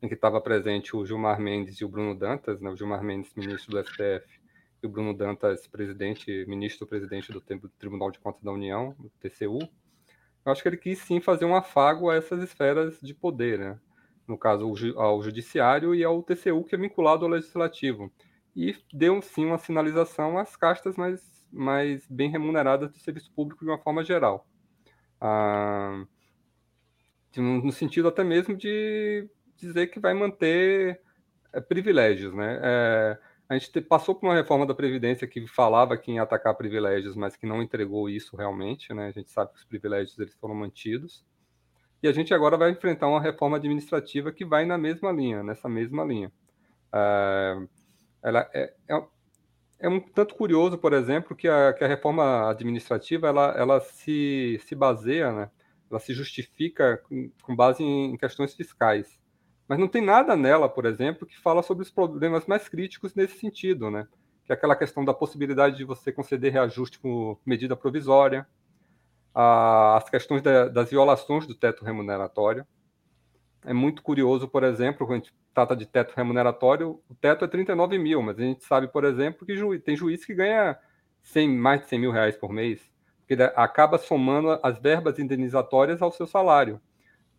em 0.00 0.08
que 0.08 0.14
estava 0.14 0.40
presente 0.40 0.96
o 0.96 1.04
Gilmar 1.04 1.40
Mendes 1.40 1.76
e 1.80 1.84
o 1.84 1.88
Bruno 1.88 2.14
Dantas, 2.14 2.60
né? 2.60 2.70
O 2.70 2.76
Gilmar 2.76 3.02
Mendes, 3.02 3.32
ministro 3.34 3.72
do 3.72 3.84
STF, 3.84 4.40
e 4.82 4.86
o 4.86 4.90
Bruno 4.90 5.14
Dantas, 5.14 5.66
presidente, 5.66 6.44
ministro-presidente 6.46 7.32
do 7.32 7.40
Tribunal 7.78 8.10
de 8.10 8.18
Contas 8.18 8.42
da 8.42 8.52
União, 8.52 8.94
do 8.98 9.10
TCU. 9.20 9.60
Eu 10.44 10.52
acho 10.52 10.62
que 10.62 10.68
ele 10.68 10.76
quis 10.76 10.98
sim 10.98 11.20
fazer 11.20 11.44
um 11.44 11.54
afago 11.54 12.10
a 12.10 12.16
essas 12.16 12.42
esferas 12.42 12.98
de 13.00 13.14
poder, 13.14 13.58
né? 13.58 13.78
no 14.26 14.38
caso 14.38 14.72
ao 14.96 15.22
judiciário 15.22 15.94
e 15.94 16.04
ao 16.04 16.22
TCU, 16.22 16.64
que 16.64 16.74
é 16.74 16.78
vinculado 16.78 17.24
ao 17.24 17.30
legislativo. 17.30 18.12
E 18.54 18.76
deu 18.92 19.20
sim 19.22 19.46
uma 19.46 19.58
sinalização 19.58 20.38
às 20.38 20.56
castas 20.56 20.96
mais, 20.96 21.44
mais 21.50 22.06
bem 22.08 22.30
remuneradas 22.30 22.92
do 22.92 22.98
serviço 22.98 23.32
público 23.34 23.64
de 23.64 23.70
uma 23.70 23.78
forma 23.78 24.04
geral. 24.04 24.46
Ah, 25.20 26.04
no 27.36 27.72
sentido 27.72 28.08
até 28.08 28.22
mesmo 28.22 28.56
de 28.56 29.28
dizer 29.56 29.86
que 29.88 30.00
vai 30.00 30.12
manter 30.12 31.00
é, 31.52 31.60
privilégios. 31.60 32.34
Né? 32.34 32.58
É, 32.62 33.18
a 33.52 33.58
gente 33.58 33.80
passou 33.82 34.14
por 34.14 34.26
uma 34.26 34.34
reforma 34.34 34.66
da 34.66 34.74
Previdência 34.74 35.26
que 35.26 35.46
falava 35.46 35.96
que 35.96 36.12
ia 36.12 36.22
atacar 36.22 36.54
privilégios, 36.54 37.14
mas 37.14 37.36
que 37.36 37.46
não 37.46 37.62
entregou 37.62 38.08
isso 38.08 38.34
realmente. 38.34 38.92
Né? 38.94 39.08
A 39.08 39.10
gente 39.10 39.30
sabe 39.30 39.52
que 39.52 39.58
os 39.58 39.64
privilégios 39.64 40.18
eles 40.18 40.34
foram 40.34 40.54
mantidos. 40.54 41.24
E 42.02 42.08
a 42.08 42.12
gente 42.12 42.32
agora 42.32 42.56
vai 42.56 42.70
enfrentar 42.70 43.08
uma 43.08 43.20
reforma 43.20 43.58
administrativa 43.58 44.32
que 44.32 44.44
vai 44.44 44.64
na 44.64 44.78
mesma 44.78 45.12
linha, 45.12 45.42
nessa 45.42 45.68
mesma 45.68 46.02
linha. 46.02 46.32
Uh, 46.88 47.68
ela 48.22 48.50
é, 48.54 48.74
é, 48.88 49.02
é, 49.80 49.88
um 49.88 50.00
tanto 50.00 50.34
curioso, 50.34 50.78
por 50.78 50.92
exemplo, 50.94 51.36
que 51.36 51.46
a, 51.46 51.72
que 51.72 51.84
a 51.84 51.88
reforma 51.88 52.50
administrativa 52.50 53.28
ela, 53.28 53.54
ela 53.56 53.80
se, 53.80 54.60
se 54.64 54.74
baseia, 54.74 55.30
né? 55.30 55.50
ela 55.90 56.00
se 56.00 56.14
justifica 56.14 56.96
com, 57.08 57.30
com 57.42 57.54
base 57.54 57.82
em, 57.82 58.14
em 58.14 58.16
questões 58.16 58.54
fiscais. 58.54 59.21
Mas 59.68 59.78
não 59.78 59.88
tem 59.88 60.02
nada 60.02 60.36
nela, 60.36 60.68
por 60.68 60.84
exemplo, 60.84 61.26
que 61.26 61.38
fala 61.38 61.62
sobre 61.62 61.82
os 61.82 61.90
problemas 61.90 62.46
mais 62.46 62.68
críticos 62.68 63.14
nesse 63.14 63.38
sentido, 63.38 63.90
né? 63.90 64.06
Que 64.44 64.52
é 64.52 64.54
aquela 64.54 64.76
questão 64.76 65.04
da 65.04 65.14
possibilidade 65.14 65.76
de 65.76 65.84
você 65.84 66.12
conceder 66.12 66.52
reajuste 66.52 66.98
com 66.98 67.36
medida 67.46 67.76
provisória, 67.76 68.46
as 69.34 70.08
questões 70.10 70.42
da, 70.42 70.68
das 70.68 70.90
violações 70.90 71.46
do 71.46 71.54
teto 71.54 71.84
remuneratório. 71.84 72.66
É 73.64 73.72
muito 73.72 74.02
curioso, 74.02 74.48
por 74.48 74.64
exemplo, 74.64 75.06
quando 75.06 75.22
a 75.22 75.24
gente 75.24 75.34
trata 75.54 75.76
de 75.76 75.86
teto 75.86 76.14
remuneratório, 76.16 77.00
o 77.08 77.14
teto 77.14 77.44
é 77.44 77.48
39 77.48 77.98
mil, 77.98 78.22
mas 78.22 78.38
a 78.38 78.42
gente 78.42 78.64
sabe, 78.64 78.88
por 78.88 79.04
exemplo, 79.04 79.46
que 79.46 79.54
ju 79.54 79.78
tem 79.78 79.96
juiz 79.96 80.24
que 80.24 80.34
ganha 80.34 80.76
100, 81.22 81.48
mais 81.56 81.82
de 81.82 81.88
100 81.88 81.98
mil 81.98 82.10
reais 82.10 82.36
por 82.36 82.52
mês, 82.52 82.80
porque 83.20 83.40
acaba 83.54 83.98
somando 83.98 84.58
as 84.62 84.78
verbas 84.78 85.18
indenizatórias 85.18 86.02
ao 86.02 86.10
seu 86.10 86.26
salário. 86.26 86.80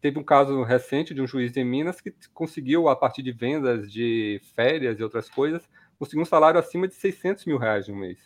Teve 0.04 0.20
um 0.20 0.24
caso 0.24 0.64
recente 0.64 1.14
de 1.14 1.22
um 1.22 1.26
juiz 1.26 1.56
em 1.56 1.64
Minas 1.64 2.02
que 2.02 2.14
conseguiu, 2.34 2.90
a 2.90 2.96
partir 2.96 3.24
de 3.24 3.32
vendas 3.32 3.90
de 3.90 4.42
férias 4.54 5.00
e 5.00 5.04
outras 5.04 5.30
coisas, 5.30 5.66
conseguir 5.98 6.22
um 6.22 6.26
salário 6.26 6.60
acima 6.60 6.90
de 6.90 6.94
600 6.94 7.46
mil 7.46 7.58
reais 7.58 7.88
no 7.88 7.96
mês. 7.96 8.20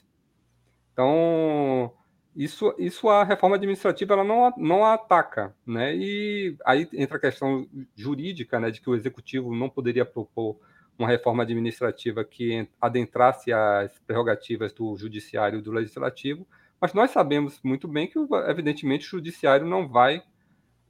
Então, 0.91 1.93
isso, 2.35 2.73
isso 2.79 3.07
a 3.09 3.23
reforma 3.23 3.57
administrativa 3.57 4.15
ela 4.15 4.23
não, 4.23 4.51
não 4.57 4.83
a 4.83 4.95
ataca, 4.95 5.55
né? 5.63 5.95
E 5.95 6.57
aí 6.65 6.89
entra 6.93 7.17
a 7.17 7.21
questão 7.21 7.69
jurídica, 7.95 8.59
né, 8.59 8.71
de 8.71 8.81
que 8.81 8.89
o 8.89 8.95
executivo 8.95 9.55
não 9.55 9.69
poderia 9.69 10.03
propor 10.03 10.57
uma 10.97 11.07
reforma 11.07 11.43
administrativa 11.43 12.25
que 12.25 12.67
adentrasse 12.81 13.53
as 13.53 13.99
prerrogativas 13.99 14.73
do 14.73 14.97
judiciário 14.97 15.59
e 15.59 15.61
do 15.61 15.71
legislativo, 15.71 16.47
mas 16.81 16.95
nós 16.95 17.11
sabemos 17.11 17.59
muito 17.63 17.87
bem 17.87 18.07
que, 18.07 18.17
evidentemente, 18.47 19.05
o 19.05 19.09
judiciário 19.11 19.67
não 19.67 19.87
vai 19.87 20.23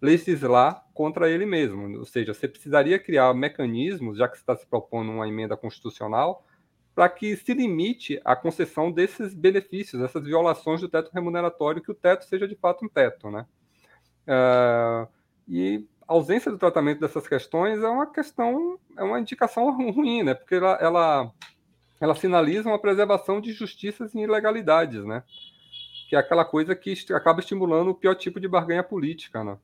legislar 0.01 0.85
contra 0.93 1.29
ele 1.29 1.45
mesmo, 1.45 1.97
ou 1.97 2.05
seja, 2.05 2.33
você 2.33 2.47
precisaria 2.47 2.99
criar 2.99 3.33
mecanismos, 3.33 4.17
já 4.17 4.27
que 4.27 4.37
está 4.37 4.55
se 4.55 4.65
propondo 4.65 5.11
uma 5.11 5.27
emenda 5.27 5.57
constitucional, 5.57 6.45
para 6.93 7.09
que 7.09 7.35
se 7.35 7.53
limite 7.53 8.19
a 8.25 8.35
concessão 8.35 8.91
desses 8.91 9.33
benefícios, 9.33 10.01
essas 10.01 10.23
violações 10.23 10.81
do 10.81 10.89
teto 10.89 11.11
remuneratório, 11.13 11.81
que 11.81 11.91
o 11.91 11.95
teto 11.95 12.25
seja 12.25 12.47
de 12.47 12.55
fato 12.55 12.85
um 12.85 12.89
teto, 12.89 13.29
né? 13.29 13.45
Uh, 14.27 15.07
e 15.47 15.85
a 16.07 16.13
ausência 16.13 16.51
do 16.51 16.57
tratamento 16.57 16.99
dessas 16.99 17.27
questões 17.27 17.83
é 17.83 17.87
uma 17.87 18.07
questão, 18.07 18.79
é 18.97 19.03
uma 19.03 19.19
indicação 19.19 19.69
ruim, 19.91 20.23
né? 20.23 20.33
Porque 20.33 20.55
ela, 20.55 20.77
ela, 20.81 21.31
ela 22.01 22.15
sinaliza 22.15 22.67
uma 22.67 22.79
preservação 22.79 23.39
de 23.39 23.53
justiças 23.53 24.15
e 24.15 24.19
ilegalidades, 24.19 25.05
né? 25.05 25.23
Que 26.09 26.15
é 26.15 26.19
aquela 26.19 26.45
coisa 26.45 26.75
que 26.75 26.95
acaba 27.13 27.41
estimulando 27.41 27.89
o 27.89 27.95
pior 27.95 28.15
tipo 28.15 28.39
de 28.39 28.47
barganha 28.47 28.83
política, 28.83 29.43
né? 29.43 29.57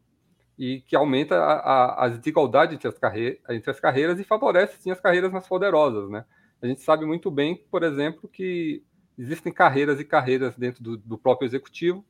E 0.57 0.81
que 0.81 0.95
aumenta 0.95 1.36
a, 1.36 1.53
a, 1.53 2.05
as 2.05 2.17
desigualdades 2.17 2.75
entre 2.75 2.88
as, 2.88 2.98
carre 2.98 3.39
entre 3.50 3.72
as 3.72 3.79
carreiras 3.79 4.19
e 4.19 4.24
favorece, 4.24 4.79
sim, 4.79 4.91
as 4.91 5.01
carreiras 5.01 5.31
mais 5.31 5.48
poderosas, 5.48 6.10
né? 6.10 6.25
A 6.62 6.67
gente 6.67 6.81
sabe 6.81 7.05
muito 7.05 7.29
bem, 7.29 7.57
por 7.69 7.83
exemplo, 7.83 8.29
que 8.29 8.83
existem 9.17 9.51
carreiras 9.51 10.00
e 10.00 10.05
carreiras 10.05 10.55
dentro 10.55 10.83
do, 10.83 10.98
do 10.98 11.17
próprio 11.17 11.45
executivo. 11.45 12.05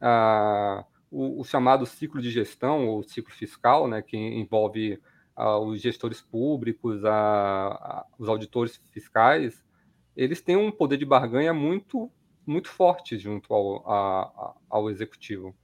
Ah, 0.00 0.84
o, 1.10 1.40
o, 1.40 1.44
chamado 1.44 1.86
ciclo 1.86 2.20
de 2.20 2.30
gestão, 2.30 2.86
ou 2.88 3.02
ciclo 3.02 3.32
fiscal, 3.32 3.86
né, 3.88 4.02
que 4.02 4.16
envolve 4.16 5.00
ah, 5.34 5.58
os 5.58 5.80
gestores 5.80 6.20
públicos, 6.20 7.02
os 8.18 8.28
auditores 8.28 8.80
fiscais, 8.90 9.64
eles 10.16 10.40
têm 10.40 10.56
um 10.56 10.70
poder 10.70 10.96
de 10.96 11.04
barganha 11.04 11.52
muito, 11.52 12.10
muito 12.46 12.68
forte 12.68 13.18
junto 13.18 13.52
ao, 13.52 13.90
a, 13.90 14.54
ao 14.70 14.90
executivo. 14.90 15.54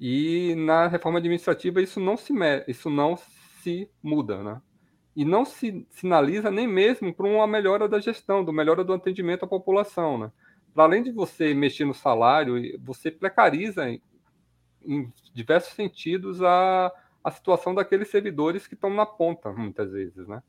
E 0.00 0.54
na 0.56 0.86
reforma 0.86 1.18
administrativa 1.18 1.82
isso 1.82 2.00
não 2.00 2.16
se, 2.16 2.32
isso 2.66 2.88
não 2.88 3.16
se 3.62 3.90
muda, 4.02 4.42
né? 4.42 4.60
e 5.14 5.24
não 5.24 5.44
se 5.44 5.86
sinaliza 5.90 6.50
nem 6.50 6.66
mesmo 6.66 7.12
para 7.12 7.26
uma 7.26 7.46
melhora 7.46 7.88
da 7.88 8.00
gestão, 8.00 8.44
do 8.44 8.52
melhora 8.52 8.84
do 8.84 8.92
atendimento 8.92 9.44
à 9.44 9.48
população, 9.48 10.16
né? 10.18 10.32
Para 10.72 10.84
além 10.84 11.02
de 11.02 11.10
você 11.10 11.52
mexer 11.52 11.84
no 11.84 11.92
salário, 11.92 12.54
você 12.80 13.10
precariza 13.10 13.88
em, 13.88 14.00
em 14.82 15.12
diversos 15.34 15.74
sentidos 15.74 16.42
a, 16.42 16.92
a 17.24 17.30
situação 17.30 17.74
daqueles 17.74 18.08
servidores 18.08 18.66
que 18.66 18.74
estão 18.74 18.88
na 18.88 19.04
ponta, 19.04 19.52
muitas 19.52 19.90
vezes, 19.90 20.28
né? 20.28 20.42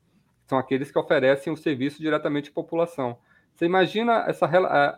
São 0.45 0.57
aqueles 0.57 0.91
que 0.91 0.99
oferecem 0.99 1.51
o 1.51 1.57
serviço 1.57 1.99
diretamente 1.99 2.49
à 2.49 2.53
população. 2.53 3.17
Você 3.55 3.65
imagina 3.65 4.25
essa, 4.27 4.49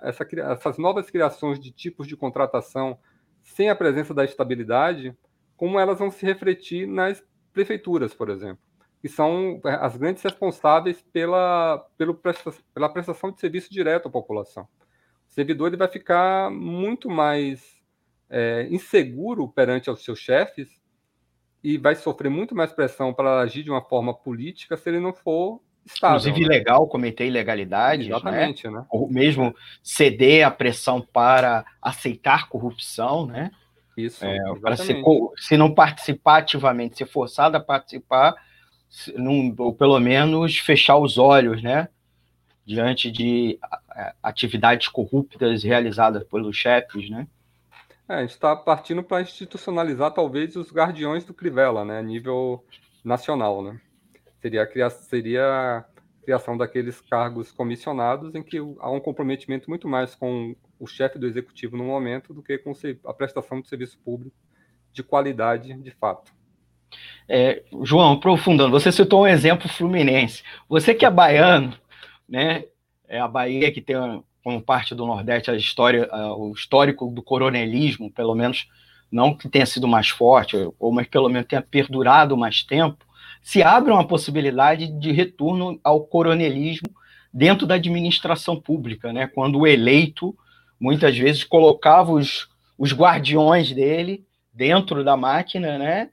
essa, 0.03 0.27
essas 0.51 0.77
novas 0.77 1.09
criações 1.09 1.59
de 1.59 1.71
tipos 1.71 2.05
de 2.05 2.17
contratação 2.17 2.99
sem 3.43 3.69
a 3.69 3.75
presença 3.75 4.13
da 4.13 4.25
estabilidade, 4.25 5.15
como 5.55 5.79
elas 5.79 5.99
vão 5.99 6.09
se 6.09 6.25
refletir 6.25 6.87
nas 6.87 7.23
prefeituras, 7.53 8.13
por 8.13 8.29
exemplo 8.29 8.63
que 9.03 9.09
são 9.09 9.59
é, 9.65 9.73
as 9.81 9.97
grandes 9.97 10.23
responsáveis 10.23 11.01
pela, 11.11 11.85
pelo 11.97 12.17
pela 12.73 12.87
prestação 12.87 13.33
de 13.33 13.39
serviço 13.41 13.69
direto 13.69 14.07
à 14.07 14.11
população. 14.11 14.63
O 15.29 15.33
servidor 15.33 15.67
ele 15.67 15.75
vai 15.75 15.89
ficar 15.89 16.49
muito 16.49 17.09
mais 17.09 17.83
é, 18.29 18.65
inseguro 18.71 19.45
perante 19.49 19.91
os 19.91 20.05
seus 20.05 20.19
chefes 20.19 20.81
e 21.61 21.77
vai 21.77 21.95
sofrer 21.95 22.29
muito 22.29 22.55
mais 22.55 22.71
pressão 22.71 23.13
para 23.13 23.41
agir 23.41 23.63
de 23.63 23.69
uma 23.69 23.81
forma 23.81 24.13
política 24.13 24.77
se 24.77 24.89
ele 24.89 25.01
não 25.01 25.11
for 25.11 25.61
estável. 25.85 26.17
Inclusive 26.17 26.47
né? 26.47 26.55
ilegal, 26.55 26.87
cometer 26.87 27.27
ilegalidades, 27.27 28.07
né? 28.07 28.15
Exatamente, 28.15 28.67
né? 28.67 28.79
né? 28.79 28.85
Ou 28.89 29.09
mesmo 29.09 29.55
ceder 29.81 30.45
à 30.45 30.51
pressão 30.51 31.01
para 31.01 31.65
aceitar 31.81 32.49
corrupção, 32.49 33.25
né? 33.25 33.51
Isso, 33.95 34.25
é, 34.25 34.39
para 34.59 34.75
se, 34.75 34.95
se 35.37 35.55
não 35.55 35.73
participar 35.73 36.37
ativamente, 36.37 36.97
ser 36.97 37.05
forçado 37.05 37.57
a 37.57 37.59
participar, 37.59 38.33
ou 39.57 39.73
pelo 39.73 39.99
menos 39.99 40.57
fechar 40.57 40.97
os 40.97 41.17
olhos, 41.17 41.61
né? 41.61 41.87
Diante 42.65 43.11
de 43.11 43.59
atividades 44.21 44.87
corruptas 44.87 45.63
realizadas 45.63 46.23
pelos 46.23 46.55
chefes, 46.55 47.09
né? 47.09 47.27
É, 48.07 48.15
a 48.15 48.21
gente 48.21 48.31
está 48.31 48.55
partindo 48.55 49.03
para 49.03 49.21
institucionalizar 49.21 50.11
talvez 50.11 50.55
os 50.55 50.71
guardiões 50.71 51.23
do 51.23 51.33
Crivella, 51.33 51.85
né? 51.85 51.99
A 51.99 52.01
nível 52.01 52.63
nacional, 53.03 53.61
né? 53.61 53.79
Seria 54.43 54.63
a, 54.63 54.67
cria 54.67 54.89
seria 54.89 55.45
a 55.45 55.85
criação 56.21 56.57
daqueles 56.57 56.99
cargos 56.99 57.49
comissionados 57.49 58.35
em 58.35 58.43
que 58.43 58.57
há 58.57 58.91
um 58.91 58.99
comprometimento 58.99 59.69
muito 59.69 59.87
mais 59.87 60.15
com 60.15 60.53
o 60.77 60.85
chefe 60.85 61.17
do 61.17 61.25
executivo 61.25 61.77
no 61.77 61.85
momento 61.85 62.33
do 62.33 62.43
que 62.43 62.57
com 62.57 62.73
a 63.05 63.13
prestação 63.13 63.61
de 63.61 63.69
serviço 63.69 63.97
público 64.03 64.35
de 64.91 65.01
qualidade 65.01 65.73
de 65.73 65.91
fato. 65.91 66.33
É, 67.27 67.63
João, 67.83 68.11
aprofundando, 68.11 68.71
você 68.71 68.91
citou 68.91 69.23
um 69.23 69.27
exemplo 69.27 69.69
fluminense. 69.69 70.43
Você 70.67 70.93
que 70.93 71.05
é 71.05 71.09
baiano, 71.09 71.73
né? 72.27 72.65
É 73.07 73.21
a 73.21 73.27
Bahia 73.29 73.71
que 73.71 73.81
tem 73.81 73.95
como 74.43 74.61
parte 74.61 74.93
do 74.93 75.05
Nordeste, 75.05 75.51
a 75.51 75.55
história, 75.55 76.09
o 76.35 76.51
histórico 76.51 77.07
do 77.07 77.23
coronelismo, 77.23 78.11
pelo 78.11 78.35
menos 78.35 78.67
não 79.09 79.33
que 79.33 79.47
tenha 79.47 79.65
sido 79.65 79.87
mais 79.87 80.09
forte, 80.09 80.57
ou 80.77 80.91
mas 80.91 81.07
pelo 81.07 81.29
menos 81.29 81.47
tenha 81.47 81.61
perdurado 81.61 82.35
mais 82.35 82.61
tempo, 82.61 83.05
se 83.43 83.61
abre 83.61 83.91
uma 83.91 84.07
possibilidade 84.07 84.87
de 84.87 85.11
retorno 85.11 85.77
ao 85.83 86.05
coronelismo 86.05 86.89
dentro 87.31 87.67
da 87.67 87.75
administração 87.75 88.59
pública, 88.59 89.11
né? 89.11 89.27
Quando 89.27 89.59
o 89.59 89.67
eleito 89.67 90.35
muitas 90.79 91.17
vezes 91.17 91.43
colocava 91.43 92.13
os, 92.13 92.47
os 92.77 92.93
guardiões 92.93 93.71
dele 93.71 94.25
dentro 94.53 95.03
da 95.03 95.17
máquina, 95.17 95.77
né? 95.77 96.09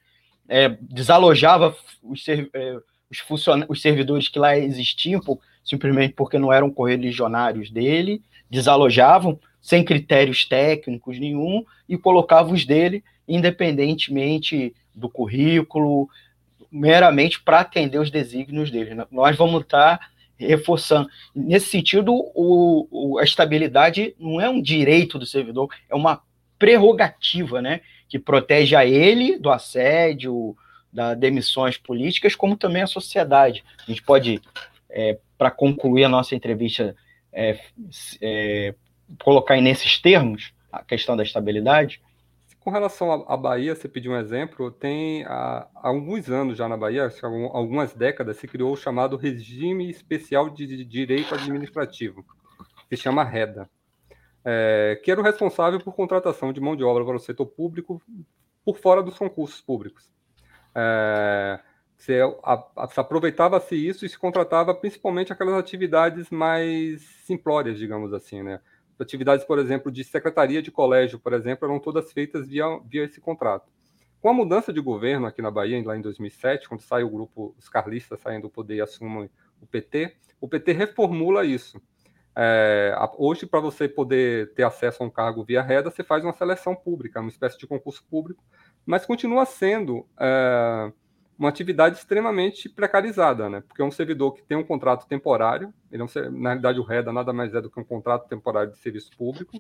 É, 0.49 0.69
desalojava 0.81 1.77
os, 2.03 2.27
é, 2.29 2.77
os, 3.09 3.47
os 3.69 3.81
servidores 3.81 4.29
que 4.29 4.39
lá 4.39 4.59
existiam, 4.59 5.21
por, 5.21 5.39
simplesmente 5.63 6.15
porque 6.15 6.39
não 6.39 6.53
eram 6.53 6.69
correligionários 6.69 7.71
dele, 7.71 8.21
desalojavam 8.51 9.39
sem 9.61 9.85
critérios 9.85 10.45
técnicos 10.45 11.21
nenhum 11.21 11.65
e 11.89 11.97
colocava 11.97 12.53
os 12.53 12.67
dele 12.67 13.05
independentemente 13.29 14.75
do 14.93 15.09
currículo, 15.09 16.09
meramente 16.71 17.41
para 17.41 17.61
atender 17.61 17.99
os 17.99 18.11
desígnios 18.11 18.71
dele. 18.71 19.05
Nós 19.11 19.37
vamos 19.37 19.63
estar 19.63 19.99
tá 19.99 20.07
reforçando. 20.39 21.09
Nesse 21.35 21.67
sentido, 21.67 22.13
o, 22.13 22.87
o, 22.91 23.19
a 23.19 23.25
estabilidade 23.25 24.15
não 24.19 24.41
é 24.41 24.49
um 24.49 24.61
direito 24.61 25.19
do 25.19 25.27
servidor, 25.27 25.69
é 25.89 25.95
uma 25.95 26.23
prerrogativa, 26.59 27.63
né, 27.63 27.81
que 28.09 28.19
protege 28.19 28.77
a 28.77 28.85
ele 28.85 29.39
do 29.39 29.51
assédio, 29.51 30.57
das 30.93 31.17
demissões 31.19 31.77
políticas, 31.77 32.35
como 32.35 32.57
também 32.57 32.83
a 32.83 32.87
sociedade. 32.87 33.65
A 33.87 33.91
gente 33.91 34.03
pode, 34.03 34.41
é, 34.91 35.19
para 35.39 35.51
concluir 35.51 36.05
a 36.05 36.09
nossa 36.09 36.35
entrevista, 36.35 36.95
é, 37.33 37.59
é, 38.21 38.75
colocar 39.23 39.61
nesses 39.61 39.99
termos 39.99 40.53
a 40.73 40.83
questão 40.83 41.17
da 41.17 41.23
estabilidade? 41.23 42.01
Com 42.61 42.71
relação 42.71 43.25
à 43.27 43.37
Bahia, 43.39 43.75
você 43.75 43.89
pediu 43.89 44.13
um 44.13 44.19
exemplo, 44.19 44.71
tem 44.71 45.25
há, 45.25 45.67
alguns 45.75 46.29
anos 46.29 46.59
já 46.59 46.69
na 46.69 46.77
Bahia, 46.77 47.11
algumas 47.53 47.95
décadas, 47.95 48.37
se 48.37 48.47
criou 48.47 48.75
o 48.75 48.77
chamado 48.77 49.17
Regime 49.17 49.89
Especial 49.89 50.51
de 50.51 50.85
Direito 50.85 51.35
Administrativo, 51.35 52.23
que 52.89 52.97
se 52.97 53.03
chama 53.03 53.25
REDA, 53.25 53.69
é, 54.45 55.01
que 55.03 55.11
era 55.11 55.19
o 55.19 55.25
responsável 55.25 55.81
por 55.81 55.95
contratação 55.95 56.53
de 56.53 56.61
mão 56.61 56.77
de 56.77 56.85
obra 56.85 57.03
para 57.03 57.17
o 57.17 57.21
setor 57.21 57.47
público 57.47 58.01
por 58.63 58.77
fora 58.77 59.03
dos 59.03 59.17
concursos 59.17 59.63
públicos. 59.63 60.13
É, 60.75 61.61
se, 61.97 62.13
se 62.91 63.01
aproveitava-se 63.01 63.75
isso 63.75 64.05
e 64.05 64.09
se 64.09 64.19
contratava 64.19 64.75
principalmente 64.75 65.33
aquelas 65.33 65.55
atividades 65.55 66.29
mais 66.29 67.01
simplórias, 67.25 67.79
digamos 67.79 68.13
assim, 68.13 68.43
né? 68.43 68.61
Atividades, 69.01 69.45
por 69.45 69.59
exemplo, 69.59 69.91
de 69.91 70.05
secretaria 70.05 70.63
de 70.63 70.71
colégio, 70.71 71.19
por 71.19 71.33
exemplo, 71.33 71.67
eram 71.69 71.79
todas 71.79 72.13
feitas 72.13 72.49
via, 72.49 72.67
via 72.85 73.05
esse 73.05 73.21
contrato. 73.21 73.71
Com 74.21 74.29
a 74.29 74.35
mudança 74.35 74.73
de 74.73 74.81
governo 74.81 75.27
aqui 75.27 75.41
na 75.41 75.51
Bahia, 75.51 75.83
lá 75.85 75.97
em 75.97 76.03
2007, 76.03 76.69
quando 76.69 76.83
sai 76.83 77.03
o 77.03 77.09
grupo, 77.09 77.55
os 77.59 77.69
carlistas 77.69 78.21
saem 78.21 78.41
do 78.41 78.51
poder 78.51 78.77
e 78.77 78.81
assumem 78.81 79.31
o 79.61 79.67
PT, 79.67 80.17
o 80.41 80.47
PT 80.47 80.73
reformula 80.73 81.45
isso. 81.45 81.81
É, 82.37 82.95
hoje, 83.17 83.47
para 83.47 83.61
você 83.61 83.89
poder 83.89 84.53
ter 84.53 84.63
acesso 84.63 85.03
a 85.03 85.07
um 85.07 85.11
cargo 85.11 85.43
via 85.43 85.63
reda, 85.63 85.91
você 85.91 86.05
faz 86.05 86.23
uma 86.23 86.33
seleção 86.33 86.75
pública, 86.75 87.21
uma 87.21 87.31
espécie 87.31 87.59
de 87.59 87.67
concurso 87.67 88.05
público, 88.11 88.45
mas 88.87 89.07
continua 89.07 89.45
sendo 89.45 90.07
é, 90.19 90.93
uma 91.41 91.49
atividade 91.49 91.97
extremamente 91.97 92.69
precarizada, 92.69 93.49
né? 93.49 93.63
Porque 93.67 93.81
é 93.81 93.85
um 93.85 93.91
servidor 93.91 94.35
que 94.35 94.43
tem 94.43 94.59
um 94.59 94.63
contrato 94.63 95.09
temporário, 95.09 95.73
ele 95.91 96.03
é 96.03 96.05
um, 96.05 96.39
na 96.39 96.51
realidade 96.51 96.79
o 96.79 96.83
REDA 96.83 97.15
nada 97.15 97.33
mais 97.33 97.55
é 97.55 97.63
do 97.63 97.71
que 97.71 97.81
um 97.81 97.85
contrato 97.85 98.29
temporário 98.29 98.73
de 98.73 98.79
serviço 98.79 99.11
público, 99.17 99.59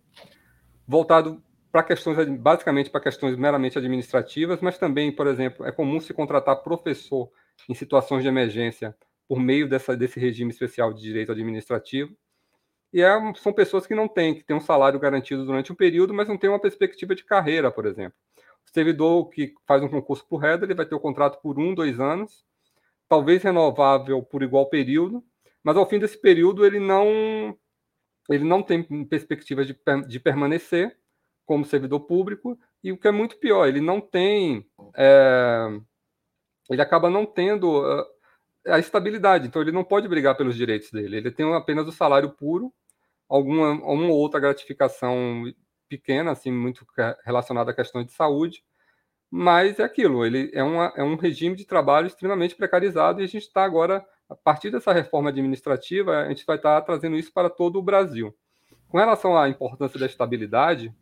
voltado 0.87 1.43
para 1.73 1.83
questões, 1.83 2.29
basicamente 2.39 2.91
para 2.91 3.01
questões 3.01 3.35
meramente 3.35 3.79
administrativas, 3.79 4.61
mas 4.61 4.77
também, 4.77 5.11
por 5.11 5.27
exemplo, 5.27 5.65
é 5.65 5.73
comum 5.73 5.99
se 6.01 6.13
contratar 6.13 6.63
professor 6.63 7.31
em 7.67 7.73
situações 7.73 8.23
de 8.23 8.29
emergência 8.29 8.95
por 9.27 9.41
meio 9.41 9.67
dessa, 9.67 9.97
desse 9.97 10.21
regime 10.21 10.51
especial 10.51 10.93
de 10.93 11.01
direito 11.01 11.33
administrativo. 11.33 12.15
E 12.93 13.01
é, 13.01 13.11
são 13.37 13.55
pessoas 13.55 13.87
que 13.87 13.95
não 13.95 14.07
têm, 14.07 14.35
que 14.35 14.45
têm 14.45 14.57
um 14.57 14.61
salário 14.61 15.01
garantido 15.01 15.47
durante 15.47 15.73
um 15.73 15.77
período, 15.77 16.13
mas 16.13 16.29
não 16.29 16.37
têm 16.37 16.51
uma 16.51 16.61
perspectiva 16.61 17.15
de 17.15 17.25
carreira, 17.25 17.71
por 17.71 17.87
exemplo. 17.87 18.19
Servidor 18.73 19.29
que 19.31 19.55
faz 19.67 19.83
um 19.83 19.89
concurso 19.89 20.27
por 20.27 20.45
Header, 20.45 20.65
ele 20.65 20.75
vai 20.75 20.87
ter 20.87 20.95
o 20.95 21.01
contrato 21.01 21.41
por 21.43 21.59
um, 21.59 21.75
dois 21.75 21.99
anos, 21.99 22.45
talvez 23.09 23.43
renovável 23.43 24.23
por 24.23 24.43
igual 24.43 24.69
período, 24.69 25.25
mas 25.63 25.77
ao 25.77 25.89
fim 25.89 25.99
desse 25.99 26.21
período 26.21 26.65
ele 26.65 26.79
não 26.79 27.57
ele 28.29 28.45
não 28.45 28.63
tem 28.63 28.85
perspectiva 29.07 29.65
de, 29.65 29.77
de 30.07 30.21
permanecer 30.21 30.97
como 31.45 31.65
servidor 31.65 32.01
público 32.01 32.57
e 32.83 32.93
o 32.93 32.97
que 32.97 33.09
é 33.09 33.11
muito 33.11 33.39
pior, 33.39 33.67
ele 33.67 33.81
não 33.81 34.01
tem 34.01 34.65
é, 34.97 35.81
ele 36.71 36.81
acaba 36.81 37.11
não 37.11 37.27
tendo 37.27 37.85
a, 37.85 38.07
a 38.77 38.79
estabilidade, 38.79 39.49
então 39.49 39.61
ele 39.61 39.73
não 39.73 39.83
pode 39.83 40.07
brigar 40.07 40.37
pelos 40.37 40.55
direitos 40.55 40.93
dele, 40.93 41.17
ele 41.17 41.33
tem 41.33 41.53
apenas 41.55 41.89
o 41.89 41.93
salário 41.93 42.31
puro, 42.31 42.73
alguma 43.29 43.73
uma 43.73 44.13
outra 44.13 44.39
gratificação 44.39 45.43
pequena, 45.91 46.31
assim, 46.31 46.53
muito 46.53 46.87
relacionada 47.25 47.73
a 47.73 47.75
questões 47.75 48.07
de 48.07 48.13
saúde, 48.13 48.63
mas 49.29 49.79
é 49.79 49.83
aquilo, 49.83 50.25
ele 50.25 50.51
é, 50.55 50.63
uma, 50.63 50.93
é 50.97 51.03
um 51.03 51.17
regime 51.17 51.57
de 51.57 51.65
trabalho 51.65 52.07
extremamente 52.07 52.55
precarizado 52.55 53.21
e 53.21 53.25
a 53.25 53.27
gente 53.27 53.43
está 53.43 53.65
agora, 53.65 54.05
a 54.29 54.35
partir 54.35 54.71
dessa 54.71 54.93
reforma 54.93 55.31
administrativa, 55.31 56.19
a 56.19 56.29
gente 56.29 56.47
vai 56.47 56.57
estar 56.57 56.81
tá 56.81 56.87
trazendo 56.87 57.17
isso 57.17 57.33
para 57.33 57.51
todo 57.51 57.79
o 57.79 57.83
Brasil. 57.83 58.35
Com 58.89 58.99
relação 58.99 59.37
à 59.37 59.49
importância 59.49 59.99
da 59.99 60.07
estabilidade, 60.07 60.93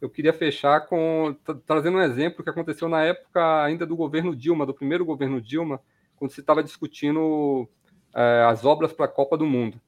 eu 0.00 0.08
queria 0.08 0.32
fechar 0.32 0.86
com 0.86 1.36
trazendo 1.64 1.98
um 1.98 2.02
exemplo 2.02 2.42
que 2.42 2.50
aconteceu 2.50 2.88
na 2.88 3.02
época 3.04 3.62
ainda 3.62 3.86
do 3.86 3.96
governo 3.96 4.34
Dilma, 4.34 4.66
do 4.66 4.74
primeiro 4.74 5.04
governo 5.04 5.40
Dilma, 5.40 5.80
quando 6.16 6.32
se 6.32 6.40
estava 6.40 6.62
discutindo 6.62 7.68
é, 8.14 8.46
as 8.48 8.64
obras 8.64 8.92
para 8.92 9.06
a 9.06 9.08
Copa 9.08 9.36
do 9.36 9.46
Mundo 9.46 9.80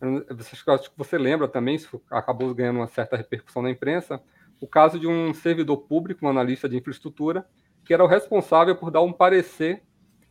acho 0.00 0.90
que 0.90 0.98
você 0.98 1.18
lembra 1.18 1.46
também, 1.46 1.74
isso 1.74 2.00
acabou 2.10 2.54
ganhando 2.54 2.78
uma 2.78 2.86
certa 2.86 3.16
repercussão 3.16 3.62
na 3.62 3.70
imprensa, 3.70 4.20
o 4.60 4.66
caso 4.66 4.98
de 4.98 5.06
um 5.06 5.32
servidor 5.32 5.78
público, 5.78 6.24
um 6.24 6.28
analista 6.28 6.68
de 6.68 6.76
infraestrutura, 6.76 7.46
que 7.84 7.94
era 7.94 8.04
o 8.04 8.06
responsável 8.06 8.76
por 8.76 8.90
dar 8.90 9.02
um 9.02 9.12
parecer 9.12 9.82